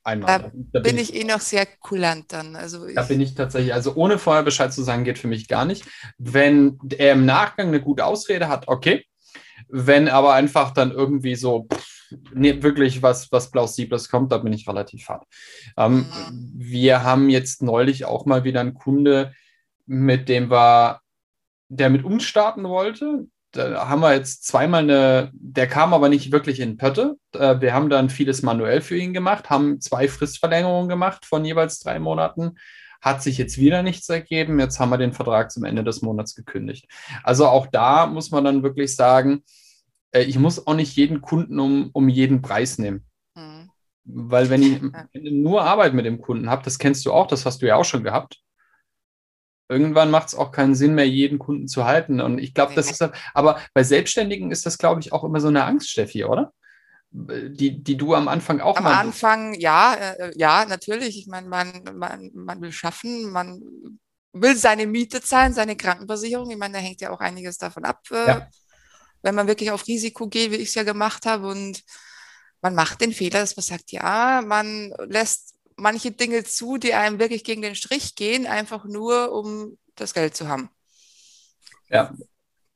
Einmal. 0.07 0.39
Da, 0.41 0.51
da 0.73 0.81
bin, 0.81 0.99
ich, 0.99 1.13
ich, 1.13 1.21
eh 1.21 1.25
noch 1.25 1.41
sehr 1.41 1.67
kulant 1.67 2.33
dann. 2.33 2.55
Also 2.55 2.87
da 2.95 3.03
bin 3.03 3.21
ich 3.21 3.35
tatsächlich, 3.35 3.75
also 3.75 3.97
ohne 3.97 4.19
vorher 4.19 4.45
Bescheid 4.45 4.73
zu 4.73 4.85
sagen, 4.85 5.03
geht 5.03 5.19
für 5.19 5.27
mich 5.27 5.49
gar 5.49 5.65
nicht. 5.65 5.85
Wenn 6.17 6.79
er 6.97 7.15
im 7.15 7.27
Nachgang 7.27 7.69
eine 7.69 7.81
gute 7.81 8.05
Ausrede 8.05 8.47
hat, 8.47 8.69
okay. 8.69 9.05
Wenn 9.69 10.09
aber 10.09 10.35
einfach 10.35 10.71
dann 10.71 10.93
irgendwie 10.93 11.35
so 11.35 11.67
pff, 11.73 11.97
nee, 12.33 12.63
wirklich 12.63 13.03
was, 13.03 13.33
was 13.33 13.51
Plausibles 13.51 14.09
kommt, 14.09 14.31
da 14.31 14.39
bin 14.39 14.53
ich 14.53 14.69
relativ 14.69 15.09
hart. 15.09 15.25
Ähm, 15.77 16.07
mhm. 16.07 16.53
Wir 16.55 17.03
haben 17.03 17.29
jetzt 17.29 17.63
neulich 17.63 18.05
auch 18.05 18.27
mal 18.27 18.45
wieder 18.45 18.61
einen 18.61 18.75
Kunde, 18.75 19.33
mit 19.87 20.29
dem 20.29 20.53
wir, 20.53 21.01
der 21.69 21.91
mit 21.91 22.05
uns 22.05 22.23
starten 22.23 22.63
wollte 22.63 23.27
da 23.57 23.89
haben 23.89 24.01
wir 24.01 24.15
jetzt 24.15 24.45
zweimal 24.45 24.83
eine, 24.83 25.31
der 25.33 25.67
kam 25.67 25.95
aber 25.95 26.09
nicht 26.09 26.31
wirklich 26.33 26.61
in 26.61 26.77
Pötte. 26.77 27.17
Äh, 27.33 27.61
wir 27.61 27.73
haben 27.73 27.89
dann 27.89 28.11
vieles 28.11 28.43
manuell 28.43 28.81
für 28.81 28.97
ihn 28.97 29.13
gemacht, 29.13 29.51
haben 29.51 29.81
zwei 29.81 30.09
Fristverlängerungen 30.09 30.89
gemacht 30.89 31.25
von 31.25 31.45
jeweils 31.45 31.81
drei 31.81 31.99
Monaten. 31.99 32.57
Hat 33.01 33.23
sich 33.23 33.39
jetzt 33.39 33.59
wieder 33.59 33.83
nichts 33.83 34.09
ergeben. 34.09 34.59
Jetzt 34.59 34.81
haben 34.81 34.91
wir 34.91 34.99
den 34.99 35.13
Vertrag 35.13 35.51
zum 35.51 35.65
Ende 35.65 35.85
des 35.85 36.03
Monats 36.03 36.35
gekündigt. 36.35 36.87
Also 37.23 37.47
auch 37.47 37.67
da 37.67 38.07
muss 38.07 38.31
man 38.31 38.45
dann 38.45 38.63
wirklich 38.63 38.95
sagen, 38.95 39.43
äh, 40.13 40.23
ich 40.23 40.39
muss 40.39 40.67
auch 40.67 40.75
nicht 40.75 40.97
jeden 40.97 41.21
Kunden 41.21 41.59
um, 41.59 41.91
um 41.93 42.09
jeden 42.09 42.43
Preis 42.43 42.79
nehmen. 42.79 43.07
Mhm. 43.35 43.71
Weil 44.05 44.51
wenn 44.51 44.63
ich 44.63 44.81
nur 45.13 45.63
Arbeit 45.63 45.95
mit 45.95 46.07
dem 46.07 46.21
Kunden 46.21 46.49
habe, 46.49 46.63
das 46.63 46.79
kennst 46.79 47.05
du 47.07 47.13
auch, 47.13 47.27
das 47.27 47.45
hast 47.45 47.63
du 47.63 47.67
ja 47.67 47.77
auch 47.77 47.85
schon 47.85 48.05
gehabt, 48.05 48.41
irgendwann 49.69 50.11
macht 50.11 50.29
es 50.29 50.35
auch 50.35 50.53
keinen 50.53 50.75
Sinn 50.75 50.95
mehr, 50.95 51.09
jeden 51.09 51.39
Kunden 51.39 51.69
zu 51.69 51.85
halten. 51.85 52.21
Und 52.21 52.39
ich 52.39 52.55
glaube, 52.55 52.75
das 52.75 52.91
ist, 52.91 53.05
aber 53.35 53.61
bei 53.75 53.83
Selbstständigen 53.83 54.51
ist 54.51 54.67
das, 54.67 54.79
glaube 54.79 55.01
ich, 55.01 55.13
auch 55.13 55.25
immer 55.25 55.41
so 55.41 55.49
eine 55.49 55.65
Angst, 55.65 55.91
Steffi, 55.91 56.25
oder? 56.25 56.53
Die, 57.11 57.83
die 57.83 57.97
du 57.97 58.15
am 58.15 58.29
Anfang 58.29 58.61
auch 58.61 58.77
Am 58.77 58.85
mal 58.85 58.95
Anfang, 58.95 59.55
ja, 59.55 59.95
äh, 59.95 60.33
ja, 60.37 60.67
natürlich. 60.67 61.19
Ich 61.19 61.27
meine, 61.27 61.49
man, 61.49 61.83
man, 61.95 62.31
man 62.35 62.61
will 62.61 62.73
schaffen, 62.73 63.31
man 63.31 63.63
will 64.33 64.57
seine 64.57 64.87
Miete 64.87 65.23
zahlen, 65.23 65.55
seine 65.55 65.77
Krankenversicherung. 65.77 66.51
Ich 66.51 66.59
meine, 66.59 66.75
da 66.75 66.81
hängt 66.81 67.01
ja 67.01 67.11
auch 67.11 67.21
einiges 67.21 67.59
davon 67.59 67.85
ab, 67.85 68.03
äh, 68.11 68.27
ja. 68.27 68.49
wenn 69.23 69.35
man 69.35 69.47
wirklich 69.47 69.71
auf 69.71 69.87
Risiko 69.87 70.29
geht, 70.29 70.51
wie 70.51 70.57
ich 70.57 70.69
es 70.69 70.75
ja 70.75 70.83
gemacht 70.83 71.27
habe. 71.27 71.49
Und 71.49 71.83
man 72.61 72.75
macht 72.75 73.01
den 73.01 73.13
Fehler, 73.13 73.41
dass 73.41 73.57
man 73.57 73.65
sagt, 73.65 73.93
ja, 73.93 74.43
man 74.45 74.93
lässt 75.07 75.56
manche 75.77 76.11
Dinge 76.11 76.45
zu, 76.45 76.79
die 76.79 76.95
einem 76.95 77.19
wirklich 77.19 77.45
gegen 77.45 77.63
den 77.63 77.75
Strich 77.75 78.15
gehen, 78.15 78.47
einfach 78.47 78.85
nur, 78.85 79.33
um 79.33 79.79
das 79.95 80.15
Geld 80.15 80.37
zu 80.37 80.49
haben. 80.49 80.71
Ja. 81.89 82.15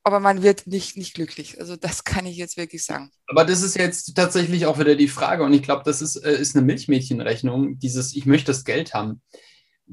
Aber 0.02 0.20
man 0.20 0.42
wird 0.42 0.66
nicht, 0.66 0.96
nicht 0.96 1.14
glücklich. 1.14 1.60
Also 1.60 1.76
das 1.76 2.04
kann 2.04 2.26
ich 2.26 2.36
jetzt 2.36 2.56
wirklich 2.56 2.84
sagen. 2.84 3.10
Aber 3.26 3.44
das 3.44 3.62
ist 3.62 3.76
jetzt 3.76 4.14
tatsächlich 4.14 4.66
auch 4.66 4.78
wieder 4.78 4.94
die 4.94 5.08
Frage. 5.08 5.44
Und 5.44 5.52
ich 5.52 5.62
glaube, 5.62 5.82
das 5.84 6.02
ist, 6.02 6.16
äh, 6.16 6.32
ist 6.32 6.56
eine 6.56 6.64
Milchmädchenrechnung, 6.64 7.78
dieses 7.78 8.14
Ich 8.14 8.26
möchte 8.26 8.52
das 8.52 8.64
Geld 8.64 8.94
haben. 8.94 9.22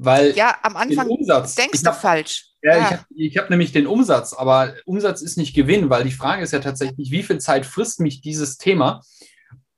Weil 0.00 0.36
ja, 0.36 0.56
am 0.62 0.76
Anfang 0.76 1.08
Umsatz, 1.08 1.56
denkst 1.56 1.82
du 1.82 1.92
falsch. 1.92 2.52
Ja, 2.62 2.76
ja. 2.76 3.04
ich 3.14 3.36
habe 3.36 3.44
hab 3.44 3.50
nämlich 3.50 3.72
den 3.72 3.88
Umsatz, 3.88 4.32
aber 4.32 4.74
Umsatz 4.84 5.22
ist 5.22 5.36
nicht 5.36 5.54
Gewinn, 5.54 5.90
weil 5.90 6.04
die 6.04 6.12
Frage 6.12 6.42
ist 6.42 6.52
ja 6.52 6.60
tatsächlich, 6.60 7.10
wie 7.10 7.22
viel 7.24 7.38
Zeit 7.38 7.66
frisst 7.66 7.98
mich 7.98 8.20
dieses 8.20 8.58
Thema? 8.58 9.02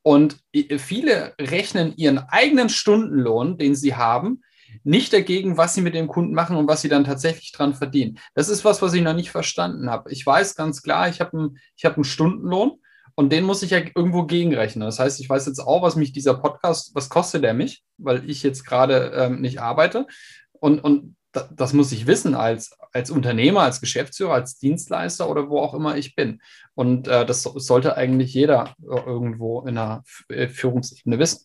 Und 0.02 0.38
viele 0.78 1.34
rechnen 1.40 1.94
ihren 1.96 2.18
eigenen 2.18 2.68
Stundenlohn, 2.68 3.58
den 3.58 3.74
sie 3.74 3.94
haben, 3.94 4.42
nicht 4.82 5.12
dagegen, 5.12 5.56
was 5.56 5.74
sie 5.74 5.82
mit 5.82 5.94
dem 5.94 6.06
Kunden 6.06 6.34
machen 6.34 6.56
und 6.56 6.68
was 6.68 6.80
sie 6.80 6.88
dann 6.88 7.04
tatsächlich 7.04 7.52
dran 7.52 7.74
verdienen. 7.74 8.18
Das 8.34 8.48
ist 8.48 8.64
was, 8.64 8.80
was 8.82 8.94
ich 8.94 9.02
noch 9.02 9.14
nicht 9.14 9.30
verstanden 9.30 9.90
habe. 9.90 10.10
Ich 10.10 10.24
weiß 10.24 10.54
ganz 10.54 10.82
klar, 10.82 11.08
ich 11.08 11.20
habe 11.20 11.36
einen, 11.36 11.58
hab 11.84 11.96
einen 11.96 12.04
Stundenlohn 12.04 12.78
und 13.14 13.32
den 13.32 13.44
muss 13.44 13.62
ich 13.62 13.70
ja 13.70 13.78
irgendwo 13.78 14.24
gegenrechnen. 14.24 14.86
Das 14.86 14.98
heißt, 14.98 15.20
ich 15.20 15.28
weiß 15.28 15.46
jetzt 15.46 15.58
auch, 15.58 15.82
was 15.82 15.96
mich 15.96 16.12
dieser 16.12 16.34
Podcast, 16.34 16.94
was 16.94 17.08
kostet 17.08 17.44
der 17.44 17.54
mich, 17.54 17.82
weil 17.98 18.28
ich 18.28 18.42
jetzt 18.42 18.64
gerade 18.64 19.12
ähm, 19.14 19.40
nicht 19.40 19.60
arbeite. 19.60 20.06
Und, 20.52 20.80
und 20.80 21.16
das 21.54 21.72
muss 21.72 21.92
ich 21.92 22.06
wissen 22.06 22.34
als, 22.34 22.76
als 22.92 23.10
Unternehmer, 23.10 23.60
als 23.62 23.80
Geschäftsführer, 23.80 24.34
als 24.34 24.58
Dienstleister 24.58 25.28
oder 25.28 25.48
wo 25.48 25.60
auch 25.60 25.74
immer 25.74 25.96
ich 25.96 26.14
bin. 26.16 26.40
Und 26.80 27.08
äh, 27.08 27.26
das 27.26 27.42
sollte 27.42 27.98
eigentlich 27.98 28.32
jeder 28.32 28.74
äh, 28.80 29.00
irgendwo 29.00 29.60
in 29.66 29.76
einer 29.76 30.02
äh, 30.30 30.48
Führungsebene 30.48 31.18
wissen. 31.18 31.44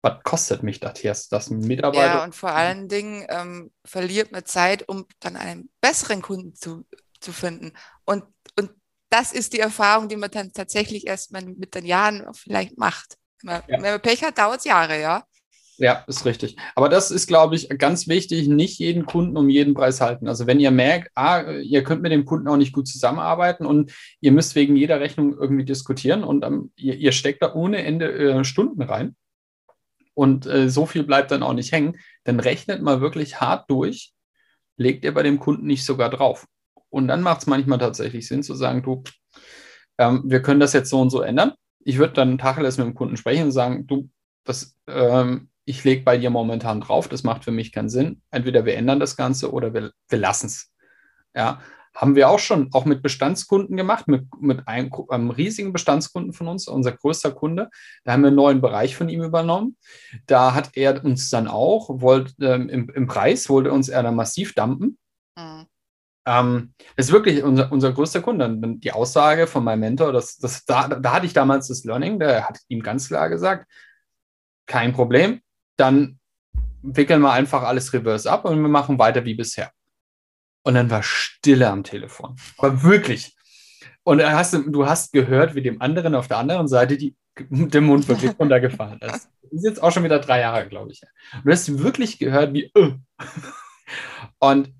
Was 0.00 0.22
kostet 0.22 0.62
mich 0.62 0.80
das 0.80 1.02
jetzt, 1.02 1.30
das 1.30 1.50
Mitarbeiter? 1.50 2.14
Ja, 2.14 2.24
und 2.24 2.34
vor 2.34 2.52
allen 2.52 2.88
Dingen 2.88 3.26
ähm, 3.28 3.70
verliert 3.84 4.32
man 4.32 4.46
Zeit, 4.46 4.88
um 4.88 5.04
dann 5.20 5.36
einen 5.36 5.68
besseren 5.82 6.22
Kunden 6.22 6.54
zu, 6.54 6.86
zu 7.20 7.34
finden. 7.34 7.74
Und, 8.06 8.24
und 8.58 8.70
das 9.10 9.34
ist 9.34 9.52
die 9.52 9.60
Erfahrung, 9.60 10.08
die 10.08 10.16
man 10.16 10.30
dann 10.30 10.54
tatsächlich 10.54 11.06
erst 11.06 11.32
mal 11.32 11.44
mit 11.44 11.74
den 11.74 11.84
Jahren 11.84 12.32
vielleicht 12.32 12.78
macht. 12.78 13.18
Wenn 13.42 13.52
man, 13.52 13.62
ja. 13.68 13.76
wenn 13.76 13.92
man 13.92 14.00
Pech 14.00 14.24
hat, 14.24 14.38
dauert 14.38 14.60
es 14.60 14.64
Jahre, 14.64 14.98
ja. 14.98 15.22
Ja, 15.82 16.04
ist 16.06 16.24
richtig. 16.24 16.54
Aber 16.76 16.88
das 16.88 17.10
ist, 17.10 17.26
glaube 17.26 17.56
ich, 17.56 17.68
ganz 17.70 18.06
wichtig, 18.06 18.46
nicht 18.46 18.78
jeden 18.78 19.04
Kunden 19.04 19.36
um 19.36 19.50
jeden 19.50 19.74
Preis 19.74 20.00
halten. 20.00 20.28
Also 20.28 20.46
wenn 20.46 20.60
ihr 20.60 20.70
merkt, 20.70 21.10
ah, 21.16 21.42
ihr 21.50 21.82
könnt 21.82 22.02
mit 22.02 22.12
dem 22.12 22.24
Kunden 22.24 22.46
auch 22.46 22.56
nicht 22.56 22.72
gut 22.72 22.86
zusammenarbeiten 22.86 23.66
und 23.66 23.92
ihr 24.20 24.30
müsst 24.30 24.54
wegen 24.54 24.76
jeder 24.76 25.00
Rechnung 25.00 25.36
irgendwie 25.36 25.64
diskutieren 25.64 26.22
und 26.22 26.44
ähm, 26.44 26.70
ihr, 26.76 26.94
ihr, 26.94 27.10
steckt 27.10 27.42
da 27.42 27.52
ohne 27.54 27.82
Ende 27.84 28.12
äh, 28.12 28.44
Stunden 28.44 28.80
rein 28.80 29.16
und 30.14 30.46
äh, 30.46 30.70
so 30.70 30.86
viel 30.86 31.02
bleibt 31.02 31.32
dann 31.32 31.42
auch 31.42 31.52
nicht 31.52 31.72
hängen, 31.72 31.98
dann 32.22 32.38
rechnet 32.38 32.80
mal 32.80 33.00
wirklich 33.00 33.40
hart 33.40 33.68
durch, 33.68 34.12
legt 34.76 35.04
ihr 35.04 35.12
bei 35.12 35.24
dem 35.24 35.40
Kunden 35.40 35.66
nicht 35.66 35.84
sogar 35.84 36.10
drauf. 36.10 36.46
Und 36.90 37.08
dann 37.08 37.22
macht 37.22 37.40
es 37.40 37.48
manchmal 37.48 37.78
tatsächlich 37.78 38.28
Sinn 38.28 38.44
zu 38.44 38.54
sagen, 38.54 38.84
du, 38.84 39.02
ähm, 39.98 40.22
wir 40.26 40.42
können 40.42 40.60
das 40.60 40.74
jetzt 40.74 40.90
so 40.90 41.00
und 41.00 41.10
so 41.10 41.22
ändern. 41.22 41.54
Ich 41.80 41.98
würde 41.98 42.12
dann 42.14 42.38
Tacheles 42.38 42.78
mit 42.78 42.86
dem 42.86 42.94
Kunden 42.94 43.16
sprechen 43.16 43.46
und 43.46 43.50
sagen, 43.50 43.88
du, 43.88 44.08
das, 44.44 44.76
ähm, 44.86 45.48
ich 45.64 45.84
lege 45.84 46.02
bei 46.02 46.18
dir 46.18 46.30
momentan 46.30 46.80
drauf, 46.80 47.08
das 47.08 47.22
macht 47.22 47.44
für 47.44 47.52
mich 47.52 47.72
keinen 47.72 47.88
Sinn. 47.88 48.22
Entweder 48.30 48.64
wir 48.64 48.76
ändern 48.76 49.00
das 49.00 49.16
Ganze 49.16 49.52
oder 49.52 49.72
wir, 49.74 49.92
wir 50.08 50.18
lassen 50.18 50.46
es. 50.46 50.72
Ja, 51.34 51.60
haben 51.94 52.16
wir 52.16 52.28
auch 52.28 52.38
schon, 52.38 52.70
auch 52.72 52.84
mit 52.84 53.02
Bestandskunden 53.02 53.76
gemacht, 53.76 54.08
mit, 54.08 54.26
mit 54.40 54.66
einem, 54.66 54.90
einem, 55.08 55.30
riesigen 55.30 55.72
Bestandskunden 55.72 56.32
von 56.32 56.48
uns, 56.48 56.66
unser 56.66 56.92
größter 56.92 57.32
Kunde. 57.32 57.68
Da 58.04 58.12
haben 58.12 58.22
wir 58.22 58.28
einen 58.28 58.36
neuen 58.36 58.60
Bereich 58.60 58.96
von 58.96 59.08
ihm 59.08 59.22
übernommen. 59.22 59.76
Da 60.26 60.54
hat 60.54 60.70
er 60.74 61.04
uns 61.04 61.28
dann 61.30 61.48
auch, 61.48 61.88
wollte 62.00 62.32
ähm, 62.40 62.68
im, 62.68 62.88
im, 62.88 63.06
Preis, 63.06 63.48
wollte 63.48 63.72
uns 63.72 63.88
er 63.88 64.02
dann 64.02 64.16
massiv 64.16 64.54
dumpen. 64.54 64.98
Mhm. 65.36 65.66
ähm, 66.26 66.74
das 66.96 67.06
ist 67.06 67.12
wirklich 67.12 67.42
unser, 67.42 67.70
unser 67.70 67.92
größter 67.92 68.20
Kunde. 68.20 68.58
Die 68.78 68.92
Aussage 68.92 69.46
von 69.46 69.64
meinem 69.64 69.80
Mentor, 69.80 70.12
das, 70.12 70.38
das, 70.38 70.64
da, 70.64 70.88
da 70.88 71.12
hatte 71.12 71.26
ich 71.26 71.34
damals 71.34 71.68
das 71.68 71.84
Learning, 71.84 72.18
der 72.18 72.48
hat 72.48 72.58
ihm 72.68 72.82
ganz 72.82 73.08
klar 73.08 73.28
gesagt, 73.28 73.66
kein 74.66 74.92
Problem, 74.92 75.40
dann 75.82 76.18
wickeln 76.82 77.20
wir 77.20 77.32
einfach 77.32 77.62
alles 77.62 77.92
reverse 77.92 78.30
ab 78.30 78.44
und 78.44 78.62
wir 78.62 78.68
machen 78.68 78.98
weiter 78.98 79.24
wie 79.24 79.34
bisher. 79.34 79.70
Und 80.64 80.74
dann 80.74 80.90
war 80.90 81.02
Stille 81.02 81.68
am 81.68 81.82
Telefon. 81.82 82.36
Aber 82.56 82.82
wirklich. 82.82 83.36
Und 84.04 84.22
hast, 84.22 84.54
du 84.54 84.86
hast 84.86 85.12
gehört, 85.12 85.54
wie 85.54 85.62
dem 85.62 85.82
anderen 85.82 86.14
auf 86.14 86.28
der 86.28 86.38
anderen 86.38 86.68
Seite 86.68 86.96
die, 86.96 87.16
der 87.50 87.80
Mund 87.80 88.08
wirklich 88.08 88.32
runtergefallen 88.38 89.00
ist. 89.00 89.28
Das 89.42 89.52
ist 89.52 89.64
jetzt 89.64 89.82
auch 89.82 89.90
schon 89.92 90.04
wieder 90.04 90.18
drei 90.18 90.40
Jahre, 90.40 90.68
glaube 90.68 90.92
ich. 90.92 91.02
Und 91.34 91.46
du 91.46 91.52
hast 91.52 91.78
wirklich 91.82 92.18
gehört, 92.18 92.54
wie. 92.54 92.70
Uh. 92.76 92.94
Und 94.38 94.72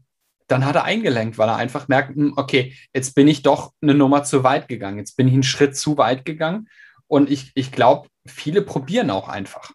dann 0.49 0.65
hat 0.65 0.77
er 0.77 0.85
eingelenkt, 0.85 1.39
weil 1.39 1.49
er 1.49 1.57
einfach 1.57 1.89
merkt, 1.89 2.15
hm, 2.15 2.35
okay, 2.37 2.75
jetzt 2.95 3.15
bin 3.15 3.27
ich 3.27 3.43
doch 3.43 3.73
eine 3.81 3.95
Nummer 3.95 4.23
zu 4.25 4.45
weit 4.45 4.69
gegangen. 4.69 4.99
Jetzt 4.99 5.17
bin 5.17 5.29
ich 5.29 5.35
einen 5.35 5.43
Schritt 5.43 5.77
zu 5.77 5.99
weit 5.99 6.25
gegangen. 6.25 6.69
Und 7.07 7.31
ich, 7.31 7.53
ich 7.55 7.73
glaube, 7.73 8.09
viele 8.27 8.63
probieren 8.63 9.11
auch 9.11 9.29
einfach. 9.29 9.73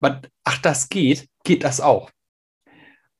Ach, 0.00 0.58
das 0.62 0.88
geht, 0.88 1.28
geht 1.44 1.64
das 1.64 1.80
auch. 1.80 2.10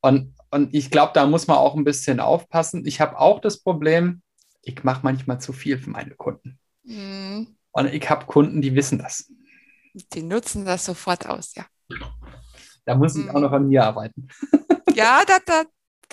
Und, 0.00 0.34
und 0.50 0.74
ich 0.74 0.90
glaube, 0.90 1.12
da 1.14 1.26
muss 1.26 1.46
man 1.46 1.58
auch 1.58 1.74
ein 1.74 1.84
bisschen 1.84 2.20
aufpassen. 2.20 2.86
Ich 2.86 3.00
habe 3.00 3.18
auch 3.18 3.40
das 3.40 3.60
Problem, 3.60 4.22
ich 4.62 4.84
mache 4.84 5.00
manchmal 5.02 5.40
zu 5.40 5.52
viel 5.52 5.78
für 5.78 5.90
meine 5.90 6.14
Kunden. 6.14 6.58
Mhm. 6.84 7.56
Und 7.72 7.92
ich 7.92 8.08
habe 8.08 8.26
Kunden, 8.26 8.62
die 8.62 8.74
wissen 8.74 8.98
das. 8.98 9.30
Die 10.12 10.22
nutzen 10.22 10.64
das 10.64 10.84
sofort 10.84 11.26
aus, 11.26 11.54
ja. 11.54 11.66
Da 12.84 12.94
muss 12.94 13.16
ich 13.16 13.24
mhm. 13.24 13.30
auch 13.30 13.40
noch 13.40 13.52
an 13.52 13.68
mir 13.68 13.84
arbeiten. 13.84 14.28
Ja, 14.94 15.22
da, 15.24 15.38
da, 15.46 15.62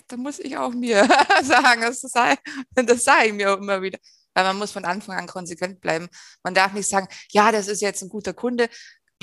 da 0.07 0.15
muss 0.15 0.37
ich 0.37 0.55
auch 0.57 0.71
mir 0.71 1.07
sagen, 1.41 1.81
das 1.81 2.01
sei, 2.01 2.35
das 2.75 3.03
sage 3.03 3.29
ich 3.29 3.33
mir 3.33 3.53
immer 3.53 3.81
wieder. 3.81 3.97
Weil 4.35 4.43
man 4.43 4.57
muss 4.57 4.73
von 4.73 4.85
Anfang 4.85 5.17
an 5.17 5.25
konsequent 5.25 5.81
bleiben. 5.81 6.07
Man 6.43 6.53
darf 6.53 6.71
nicht 6.73 6.87
sagen, 6.87 7.07
ja, 7.31 7.51
das 7.51 7.67
ist 7.67 7.81
jetzt 7.81 8.03
ein 8.03 8.09
guter 8.09 8.33
Kunde, 8.33 8.69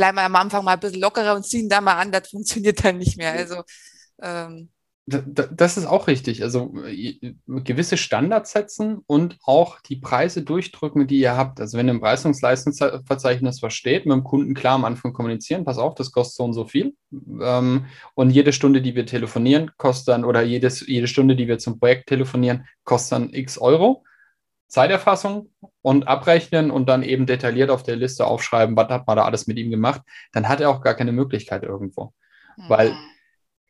bleiben 0.03 0.17
wir 0.17 0.25
am 0.25 0.35
Anfang 0.35 0.65
mal 0.65 0.73
ein 0.73 0.81
bisschen 0.81 1.01
lockerer 1.01 1.37
und 1.37 1.47
ziehen 1.47 1.69
da 1.69 1.81
mal 1.81 1.95
an, 1.95 2.11
das 2.11 2.29
funktioniert 2.29 2.85
dann 2.85 2.99
nicht 2.99 3.17
mehr. 3.17 3.35
Also 3.35 3.63
ähm, 4.21 4.69
das 5.07 5.77
ist 5.77 5.87
auch 5.87 6.09
richtig. 6.09 6.43
Also 6.43 6.75
äh, 6.85 7.35
gewisse 7.47 7.97
Standards 7.97 8.51
setzen 8.51 8.99
und 9.07 9.39
auch 9.45 9.81
die 9.81 9.95
Preise 9.95 10.43
durchdrücken, 10.43 11.07
die 11.07 11.21
ihr 11.21 11.37
habt. 11.37 11.61
Also 11.61 11.79
wenn 11.79 11.87
im 11.87 12.01
Preisungsleistungsverzeichnis 12.01 13.63
was 13.63 13.75
steht, 13.75 14.05
mit 14.05 14.15
dem 14.15 14.25
Kunden 14.25 14.55
klar 14.55 14.75
am 14.75 14.85
Anfang 14.85 15.13
kommunizieren, 15.13 15.65
pass 15.65 15.79
auf, 15.79 15.95
das 15.95 16.11
kostet 16.11 16.37
so 16.37 16.45
und 16.45 16.53
so 16.53 16.67
viel. 16.67 16.97
Ähm, 17.41 17.87
und 18.15 18.31
jede 18.31 18.53
Stunde, 18.53 18.83
die 18.83 18.97
wir 18.97 19.07
telefonieren, 19.07 19.71
kostet 19.77 20.09
dann, 20.09 20.25
oder 20.25 20.43
jedes, 20.43 20.85
jede 20.85 21.07
Stunde, 21.07 21.37
die 21.37 21.47
wir 21.47 21.59
zum 21.59 21.79
Projekt 21.79 22.09
telefonieren, 22.09 22.67
kostet 22.83 23.13
dann 23.13 23.35
x 23.35 23.57
Euro. 23.57 24.03
Zeiterfassung 24.73 25.51
und 25.83 26.09
abrechnen 26.09 26.71
und 26.71 26.89
dann 26.89 27.03
eben 27.03 27.27
detailliert 27.27 27.69
auf 27.69 27.83
der 27.83 27.97
Liste 27.97 28.27
aufschreiben, 28.27 28.75
was 28.75 28.89
hat 28.89 29.07
man 29.07 29.19
da 29.19 29.25
alles 29.25 29.47
mit 29.47 29.59
ihm 29.59 29.71
gemacht, 29.71 30.01
dann 30.33 30.49
hat 30.49 30.63
er 30.63 30.71
auch 30.71 30.81
gar 30.81 30.95
keine 30.95 31.13
Möglichkeit 31.13 31.63
irgendwo. 31.63 32.15
Mhm. 32.57 32.69
Weil 32.69 32.97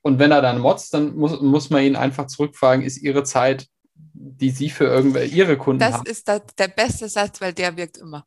und 0.02 0.18
wenn 0.20 0.30
er 0.30 0.42
dann 0.42 0.60
motzt, 0.60 0.94
dann 0.94 1.16
muss, 1.16 1.40
muss 1.40 1.70
man 1.70 1.82
ihn 1.82 1.96
einfach 1.96 2.26
zurückfragen, 2.26 2.84
ist 2.84 2.98
Ihre 2.98 3.24
Zeit, 3.24 3.66
die 3.94 4.50
Sie 4.50 4.70
für 4.70 4.84
irgendwelche 4.84 5.34
Ihre 5.34 5.56
Kunden 5.56 5.80
das 5.80 5.94
haben? 5.94 6.04
Das 6.04 6.12
ist 6.12 6.28
das, 6.28 6.42
der 6.56 6.68
beste 6.68 7.08
Satz, 7.08 7.40
weil 7.40 7.52
der 7.52 7.76
wirkt 7.76 7.98
immer. 7.98 8.24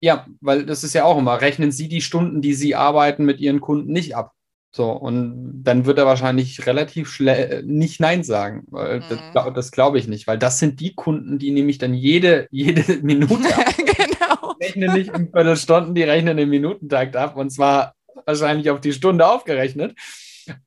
Ja, 0.00 0.26
weil 0.40 0.64
das 0.64 0.82
ist 0.82 0.94
ja 0.94 1.04
auch 1.04 1.18
immer, 1.18 1.40
rechnen 1.40 1.72
Sie 1.72 1.88
die 1.88 2.02
Stunden, 2.02 2.40
die 2.40 2.54
Sie 2.54 2.74
arbeiten 2.74 3.24
mit 3.24 3.38
Ihren 3.40 3.60
Kunden 3.60 3.92
nicht 3.92 4.16
ab. 4.16 4.32
So, 4.76 4.90
und 4.90 5.62
dann 5.62 5.86
wird 5.86 5.98
er 5.98 6.06
wahrscheinlich 6.06 6.66
relativ 6.66 7.08
schnell 7.08 7.62
nicht 7.62 8.00
Nein 8.00 8.24
sagen. 8.24 8.66
Mhm. 8.72 9.04
Das, 9.32 9.52
das 9.54 9.70
glaube 9.70 10.00
ich 10.00 10.08
nicht, 10.08 10.26
weil 10.26 10.36
das 10.36 10.58
sind 10.58 10.80
die 10.80 10.96
Kunden, 10.96 11.38
die 11.38 11.52
nämlich 11.52 11.78
dann 11.78 11.94
jede, 11.94 12.48
jede 12.50 12.82
Minute 13.02 13.36
genau. 13.36 14.54
Die 14.54 14.64
rechnen 14.64 14.92
nicht 14.94 15.14
in 15.14 15.30
Viertelstunden, 15.30 15.94
die 15.94 16.02
rechnen 16.02 16.36
den 16.36 16.48
Minutentakt 16.48 17.14
ab 17.14 17.36
und 17.36 17.50
zwar 17.50 17.94
wahrscheinlich 18.26 18.68
auf 18.68 18.80
die 18.80 18.92
Stunde 18.92 19.28
aufgerechnet. 19.28 19.96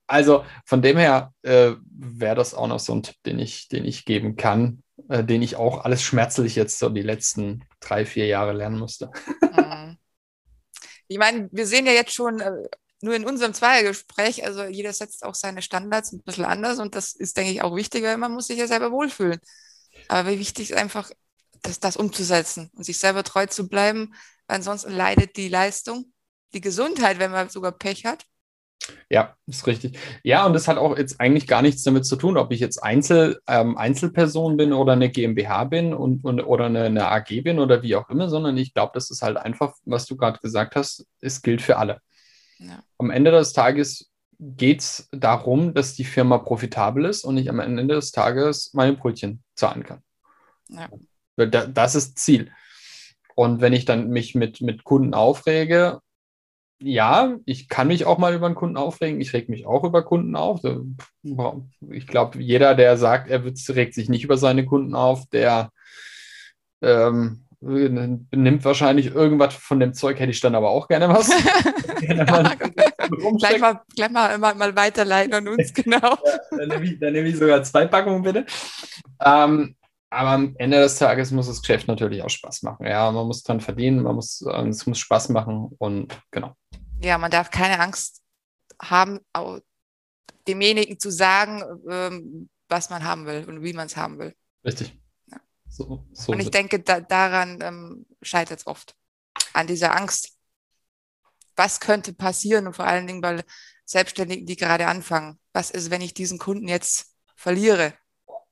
Also 0.08 0.46
von 0.64 0.82
dem 0.82 0.96
her 0.96 1.34
äh, 1.42 1.72
wäre 1.92 2.36
das 2.36 2.54
auch 2.54 2.68
noch 2.68 2.80
so 2.80 2.96
ein 2.96 3.04
Tipp, 3.04 3.18
den 3.26 3.40
ich, 3.40 3.68
den 3.68 3.84
ich 3.84 4.06
geben 4.06 4.38
kann, 4.38 4.84
äh, 5.10 5.22
den 5.22 5.42
ich 5.42 5.58
auch 5.58 5.84
alles 5.84 6.02
schmerzlich 6.02 6.56
jetzt 6.56 6.80
so 6.80 6.88
die 6.88 7.02
letzten 7.02 7.66
drei, 7.82 8.06
vier 8.06 8.28
Jahre 8.28 8.54
lernen 8.54 8.80
musste. 8.80 9.12
Mhm. 9.42 9.98
Ich 11.10 11.18
meine, 11.18 11.50
wir 11.52 11.68
sehen 11.68 11.86
ja 11.86 11.92
jetzt 11.92 12.14
schon 12.14 12.40
äh, 12.40 12.54
nur 13.02 13.16
in 13.16 13.26
unserem 13.26 13.54
Zweiergespräch, 13.54 14.46
also 14.46 14.64
jeder 14.64 14.94
setzt 14.94 15.24
auch 15.24 15.36
seine 15.36 15.62
Standards 15.62 16.12
ein 16.12 16.24
bisschen 16.24 16.46
anders 16.46 16.80
und 16.80 16.96
das 16.96 17.14
ist, 17.14 17.38
denke 17.38 17.52
ich, 17.52 17.62
auch 17.62 17.76
wichtig, 17.76 18.04
weil 18.04 18.18
man 18.18 18.34
muss 18.34 18.48
sich 18.48 18.58
ja 18.58 18.68
selber 18.68 18.92
wohlfühlen. 18.92 19.40
Aber 20.08 20.30
wie 20.30 20.40
wichtig 20.40 20.72
ist 20.72 20.78
einfach, 20.78 21.12
das, 21.62 21.80
das 21.80 21.98
umzusetzen 21.98 22.72
und 22.76 22.84
sich 22.84 22.98
selber 22.98 23.24
treu 23.24 23.46
zu 23.46 23.68
bleiben, 23.68 24.14
weil 24.48 24.58
ansonsten 24.58 24.92
leidet 24.92 25.38
die 25.38 25.50
Leistung, 25.50 26.14
die 26.54 26.62
Gesundheit, 26.62 27.20
wenn 27.20 27.32
man 27.32 27.50
sogar 27.50 27.72
Pech 27.72 28.06
hat. 28.06 28.26
Ja, 29.10 29.36
ist 29.48 29.68
richtig. 29.68 29.98
Ja, 30.24 30.46
und 30.46 30.54
das 30.54 30.68
hat 30.68 30.78
auch 30.78 30.98
jetzt 30.98 31.20
eigentlich 31.20 31.48
gar 31.48 31.62
nichts 31.62 31.84
damit 31.84 32.06
zu 32.06 32.16
tun, 32.16 32.38
ob 32.38 32.52
ich 32.52 32.60
jetzt 32.60 32.82
Einzel, 32.82 33.40
ähm, 33.48 33.78
Einzelperson 33.78 34.56
bin 34.56 34.72
oder 34.72 34.94
eine 34.94 35.10
GmbH 35.10 35.66
bin 35.66 35.94
und, 35.94 36.24
und 36.24 36.42
oder 36.42 36.66
eine, 36.66 36.84
eine 36.84 37.08
AG 37.10 37.42
bin 37.44 37.60
oder 37.60 37.82
wie 37.84 37.96
auch 37.96 38.10
immer, 38.10 38.30
sondern 38.30 38.58
ich 38.58 38.74
glaube, 38.74 38.92
das 38.94 39.10
ist 39.10 39.22
halt 39.22 39.38
einfach, 39.38 39.74
was 39.84 40.06
du 40.06 40.16
gerade 40.16 40.40
gesagt 40.40 40.76
hast, 40.76 41.06
es 41.20 41.42
gilt 41.42 41.62
für 41.62 41.78
alle. 41.78 42.02
Ja. 42.60 42.84
Am 42.98 43.10
Ende 43.10 43.32
des 43.32 43.54
Tages 43.54 44.12
geht 44.40 44.82
es 44.82 45.10
darum, 45.12 45.74
dass 45.74 45.96
die 45.96 46.04
Firma 46.04 46.38
profitabel 46.38 47.06
ist 47.06 47.24
und 47.24 47.38
ich 47.38 47.50
am 47.50 47.60
Ende 47.60 47.88
des 47.88 48.12
Tages 48.12 48.74
meine 48.74 48.94
Brötchen 48.94 49.44
zahlen 49.56 49.84
kann. 49.84 50.02
Ja. 50.70 50.90
Das 51.68 51.96
ist 51.96 52.18
Ziel. 52.20 52.52
Und 53.36 53.62
wenn 53.62 53.74
ich 53.74 53.86
dann 53.86 54.10
mich 54.10 54.36
mit, 54.36 54.62
mit 54.62 54.84
Kunden 54.84 55.14
aufrege, 55.14 56.00
ja, 56.80 57.38
ich 57.46 57.70
kann 57.70 57.88
mich 57.88 58.06
auch 58.06 58.18
mal 58.20 58.36
über 58.36 58.46
einen 58.46 58.56
Kunden 58.56 58.78
aufregen. 58.78 59.20
Ich 59.20 59.34
reg 59.34 59.50
mich 59.50 59.66
auch 59.66 59.84
über 59.84 60.04
Kunden 60.04 60.36
auf. 60.36 60.62
Ich 61.90 62.08
glaube, 62.08 62.42
jeder, 62.42 62.76
der 62.76 62.98
sagt, 62.98 63.30
er 63.30 63.44
regt 63.44 63.94
sich 63.96 64.10
nicht 64.10 64.24
über 64.24 64.38
seine 64.38 64.66
Kunden 64.66 64.94
auf, 64.94 65.28
der 65.30 65.72
ähm, 66.82 67.47
nimmt 67.60 68.66
wahrscheinlich 68.66 69.08
irgendwas 69.08 69.56
von 69.56 69.80
dem 69.80 69.94
Zeug, 69.94 70.20
hätte 70.20 70.32
ich 70.32 70.40
dann 70.40 70.56
aber 70.56 70.70
auch 70.70 70.88
gerne 70.88 71.10
was. 71.10 71.30
gerne 72.00 72.26
mal 72.26 72.56
gleich 73.38 73.60
mal, 73.60 73.82
gleich 73.96 74.10
mal, 74.12 74.38
mal, 74.38 74.76
weiterleiten 74.76 75.34
an 75.34 75.48
uns, 75.48 75.74
genau. 75.74 75.98
ja, 75.98 76.40
dann, 76.52 76.68
nehme 76.70 76.86
ich, 76.86 77.00
dann, 77.00 77.14
nehme 77.14 77.28
ich, 77.28 77.38
sogar 77.38 77.64
zwei 77.64 77.88
Packungen, 77.88 78.22
bitte. 78.22 78.46
Ähm, 79.24 79.76
aber 80.10 80.30
am 80.30 80.56
Ende 80.58 80.80
des 80.80 80.98
Tages 80.98 81.32
muss 81.32 81.48
das 81.48 81.62
Geschäft 81.62 81.88
natürlich 81.88 82.22
auch 82.24 82.30
Spaß 82.30 82.64
machen. 82.64 82.86
Ja, 82.86 83.12
man 83.12 83.28
muss 83.28 83.44
dran 83.44 83.60
verdienen, 83.60 84.04
man 84.04 84.16
muss, 84.16 84.42
es 84.42 84.86
muss 84.86 85.00
Spaß 85.00 85.30
machen 85.30 85.70
und 85.78 86.18
genau. 86.32 86.56
Ja, 87.02 87.18
man 87.18 87.32
darf 87.32 87.52
keine 87.52 87.80
Angst 87.80 88.22
haben, 88.82 89.20
demjenigen 90.48 91.00
zu 91.00 91.12
sagen, 91.12 91.64
ähm, 91.90 92.50
was 92.70 92.90
man 92.90 93.04
haben 93.04 93.26
will 93.26 93.46
und 93.48 93.64
wie 93.64 93.74
man 93.74 93.88
es 93.88 93.98
haben 93.98 94.20
will. 94.20 94.34
Richtig. 94.64 94.98
So, 95.78 96.04
so 96.12 96.32
und 96.32 96.40
ich 96.40 96.50
denke, 96.50 96.80
da, 96.80 97.00
daran 97.02 97.60
ähm, 97.62 98.06
scheitert 98.24 98.60
es 98.60 98.68
oft. 98.68 98.96
An 99.54 99.68
dieser 99.68 99.96
Angst. 99.96 100.32
Was 101.56 101.80
könnte 101.80 102.14
passieren 102.14 102.66
und 102.66 102.76
vor 102.76 102.86
allen 102.86 103.06
Dingen 103.06 103.22
bei 103.22 103.44
Selbstständigen, 103.86 104.48
die 104.48 104.56
gerade 104.56 104.88
anfangen. 104.88 105.40
Was 105.54 105.70
ist, 105.70 105.92
wenn 105.92 106.02
ich 106.02 106.14
diesen 106.14 106.40
Kunden 106.40 106.68
jetzt 106.68 107.14
verliere, 107.36 107.94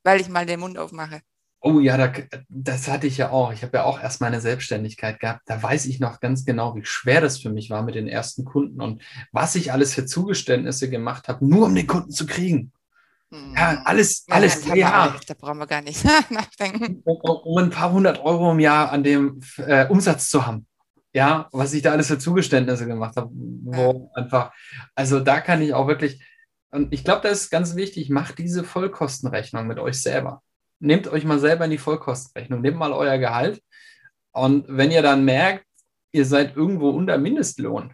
weil 0.03 0.21
ich 0.21 0.29
mal 0.29 0.45
den 0.45 0.59
Mund 0.59 0.77
aufmache? 0.77 1.21
Oh 1.61 1.79
ja, 1.79 1.97
da, 1.97 2.13
das 2.47 2.87
hatte 2.87 3.07
ich 3.07 3.17
ja 3.17 3.31
auch. 3.31 3.51
Ich 3.51 3.63
habe 3.63 3.77
ja 3.77 3.83
auch 3.85 3.99
erst 3.99 4.21
meine 4.21 4.39
Selbstständigkeit 4.39 5.19
gehabt. 5.19 5.41
Da 5.47 5.61
weiß 5.61 5.87
ich 5.87 5.99
noch 5.99 6.19
ganz 6.19 6.45
genau, 6.45 6.75
wie 6.75 6.85
schwer 6.85 7.21
das 7.21 7.39
für 7.39 7.49
mich 7.49 7.71
war 7.71 7.81
mit 7.81 7.95
den 7.95 8.07
ersten 8.07 8.45
Kunden 8.45 8.81
und 8.81 9.01
was 9.31 9.55
ich 9.55 9.71
alles 9.71 9.95
für 9.95 10.05
Zugeständnisse 10.05 10.91
gemacht 10.91 11.27
habe, 11.27 11.43
nur 11.43 11.65
um 11.65 11.73
den 11.73 11.87
Kunden 11.87 12.11
zu 12.11 12.27
kriegen. 12.27 12.71
Ja, 13.31 13.71
hm. 13.71 13.79
alles, 13.85 14.25
ja, 14.27 14.35
alles. 14.35 14.65
Ja, 14.65 15.15
da 15.27 15.33
brauchen 15.33 15.57
wir 15.57 15.67
gar 15.67 15.81
nicht 15.81 16.03
nachdenken. 16.29 17.01
Um, 17.03 17.17
um, 17.17 17.57
ein 17.57 17.69
paar 17.69 17.91
hundert 17.91 18.19
Euro 18.19 18.51
im 18.51 18.59
Jahr 18.59 18.91
an 18.91 19.03
dem 19.03 19.41
äh, 19.57 19.87
Umsatz 19.87 20.29
zu 20.29 20.45
haben. 20.45 20.67
Ja, 21.13 21.47
was 21.51 21.73
ich 21.73 21.81
da 21.81 21.91
alles 21.91 22.07
für 22.07 22.19
Zugeständnisse 22.19 22.85
gemacht 22.85 23.15
habe. 23.15 23.29
Wo 23.31 24.11
ja. 24.15 24.21
einfach, 24.21 24.51
also 24.95 25.19
da 25.19 25.41
kann 25.41 25.61
ich 25.61 25.73
auch 25.73 25.87
wirklich, 25.87 26.23
und 26.71 26.93
ich 26.93 27.03
glaube, 27.03 27.21
das 27.27 27.43
ist 27.43 27.49
ganz 27.49 27.75
wichtig, 27.75 28.09
macht 28.09 28.37
diese 28.37 28.63
Vollkostenrechnung 28.63 29.65
mit 29.65 29.79
euch 29.79 30.01
selber 30.01 30.41
nehmt 30.79 31.07
euch 31.07 31.25
mal 31.25 31.39
selber 31.39 31.65
in 31.65 31.71
die 31.71 31.77
Vollkostenrechnung, 31.77 32.61
nehmt 32.61 32.77
mal 32.77 32.93
euer 32.93 33.17
Gehalt. 33.17 33.61
Und 34.31 34.65
wenn 34.67 34.91
ihr 34.91 35.01
dann 35.01 35.25
merkt, 35.25 35.65
ihr 36.11 36.25
seid 36.25 36.55
irgendwo 36.55 36.89
unter 36.89 37.17
Mindestlohn, 37.17 37.93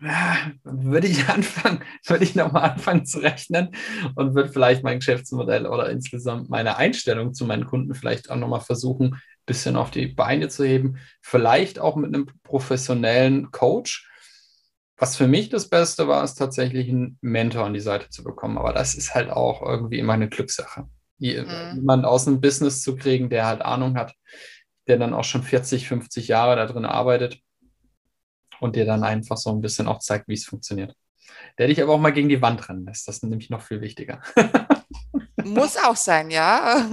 würde 0.00 1.06
ich 1.06 1.28
anfangen, 1.28 1.82
würde 2.06 2.24
ich 2.24 2.34
nochmal 2.34 2.70
anfangen 2.70 3.04
zu 3.04 3.18
rechnen 3.18 3.74
und 4.14 4.34
würde 4.34 4.50
vielleicht 4.50 4.82
mein 4.82 4.98
Geschäftsmodell 4.98 5.66
oder 5.66 5.90
insgesamt 5.90 6.48
meine 6.48 6.76
Einstellung 6.76 7.34
zu 7.34 7.44
meinen 7.44 7.66
Kunden 7.66 7.94
vielleicht 7.94 8.30
auch 8.30 8.36
nochmal 8.36 8.60
versuchen, 8.60 9.14
ein 9.14 9.20
bisschen 9.46 9.76
auf 9.76 9.90
die 9.90 10.06
Beine 10.06 10.48
zu 10.48 10.64
heben. 10.64 10.98
Vielleicht 11.20 11.78
auch 11.78 11.96
mit 11.96 12.14
einem 12.14 12.26
professionellen 12.42 13.50
Coach. 13.50 14.08
Was 14.96 15.16
für 15.16 15.26
mich 15.26 15.48
das 15.48 15.68
Beste 15.68 16.08
war, 16.08 16.24
ist 16.24 16.34
tatsächlich 16.34 16.88
einen 16.88 17.18
Mentor 17.22 17.64
an 17.64 17.74
die 17.74 17.80
Seite 17.80 18.10
zu 18.10 18.22
bekommen. 18.22 18.58
Aber 18.58 18.72
das 18.72 18.94
ist 18.94 19.14
halt 19.14 19.30
auch 19.30 19.62
irgendwie 19.62 19.98
immer 19.98 20.12
eine 20.12 20.28
Glückssache. 20.28 20.88
mhm. 21.42 21.76
jemand 21.76 22.04
aus 22.04 22.24
dem 22.24 22.40
Business 22.40 22.82
zu 22.82 22.96
kriegen, 22.96 23.30
der 23.30 23.46
halt 23.46 23.62
Ahnung 23.62 23.96
hat, 23.96 24.14
der 24.88 24.98
dann 24.98 25.14
auch 25.14 25.24
schon 25.24 25.42
40, 25.42 25.88
50 25.88 26.28
Jahre 26.28 26.56
da 26.56 26.66
drin 26.66 26.84
arbeitet 26.84 27.40
und 28.60 28.76
dir 28.76 28.84
dann 28.84 29.04
einfach 29.04 29.36
so 29.36 29.50
ein 29.50 29.60
bisschen 29.60 29.86
auch 29.86 29.98
zeigt, 29.98 30.28
wie 30.28 30.34
es 30.34 30.44
funktioniert. 30.44 30.94
Der 31.58 31.66
dich 31.66 31.82
aber 31.82 31.94
auch 31.94 32.00
mal 32.00 32.12
gegen 32.12 32.28
die 32.28 32.42
Wand 32.42 32.68
rennen 32.68 32.84
lässt. 32.84 33.08
Das 33.08 33.16
ist 33.16 33.22
nämlich 33.24 33.50
noch 33.50 33.62
viel 33.62 33.80
wichtiger. 33.80 34.20
Muss 35.44 35.76
auch 35.76 35.96
sein, 35.96 36.30
ja. 36.30 36.88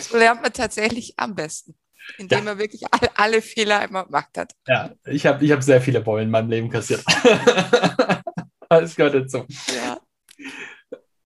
So 0.00 0.16
lernt 0.16 0.42
man 0.42 0.52
tatsächlich 0.52 1.14
am 1.18 1.34
besten, 1.34 1.74
indem 2.18 2.40
ja. 2.40 2.44
man 2.44 2.58
wirklich 2.58 2.82
alle, 2.90 3.16
alle, 3.16 3.42
Fehler 3.42 3.80
einmal 3.80 4.04
gemacht 4.04 4.36
hat. 4.36 4.52
Ja, 4.66 4.92
ich 5.04 5.26
habe 5.26 5.44
ich 5.44 5.50
hab 5.50 5.62
sehr 5.62 5.80
viele 5.80 6.00
Beulen 6.00 6.26
in 6.26 6.30
meinem 6.30 6.50
Leben 6.50 6.70
kassiert. 6.70 7.04
Alles 8.68 8.94
gehört 8.94 9.14
dazu. 9.14 9.46
Ja. 9.74 10.00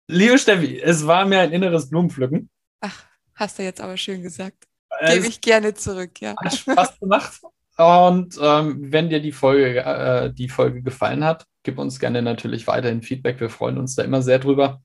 Liebe 0.07 0.39
Steffi, 0.39 0.81
es 0.81 1.07
war 1.07 1.25
mir 1.25 1.41
ein 1.41 1.53
inneres 1.53 1.89
Blumenpflücken. 1.89 2.51
Ach, 2.81 3.05
hast 3.35 3.59
du 3.59 3.63
jetzt 3.63 3.81
aber 3.81 3.97
schön 3.97 4.23
gesagt. 4.23 4.67
Gebe 5.07 5.27
ich 5.27 5.41
gerne 5.41 5.75
zurück, 5.75 6.21
ja. 6.21 6.35
Hat 6.37 6.55
Spaß 6.55 7.01
gemacht. 7.01 7.41
Und 7.83 8.39
ähm, 8.41 8.93
wenn 8.93 9.09
dir 9.09 9.21
die 9.21 9.33
Folge, 9.33 9.81
äh, 9.81 10.33
die 10.33 10.49
Folge 10.49 10.83
gefallen 10.83 11.25
hat, 11.25 11.47
gib 11.63 11.79
uns 11.79 11.99
gerne 11.99 12.23
natürlich 12.23 12.67
weiterhin 12.67 13.03
Feedback. 13.03 13.41
Wir 13.41 13.51
freuen 13.51 13.79
uns 13.79 13.95
da 13.95 14.03
immer 14.03 14.23
sehr 14.23 14.39
drüber. 14.39 14.83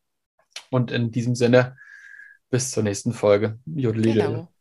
Und 0.69 0.91
in 0.91 1.11
diesem 1.11 1.35
Sinne, 1.35 1.77
bis 2.49 2.71
zur 2.71 2.83
nächsten 2.83 3.13
Folge. 3.13 3.59
Jodeli. 3.65 4.13
Genau. 4.13 4.51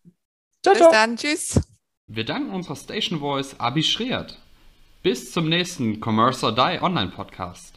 Ciao, 0.62 0.74
bis 0.74 0.78
ciao. 0.78 0.92
dann. 0.92 1.16
Tschüss. 1.16 1.60
Wir 2.06 2.24
danken 2.24 2.50
unserer 2.50 2.76
Station 2.76 3.20
Voice 3.20 3.58
Abi 3.58 3.82
Schreert. 3.82 4.38
Bis 5.02 5.32
zum 5.32 5.48
nächsten 5.48 6.00
Commerce 6.00 6.44
or 6.44 6.54
Die 6.54 6.82
Online 6.82 7.10
Podcast. 7.10 7.74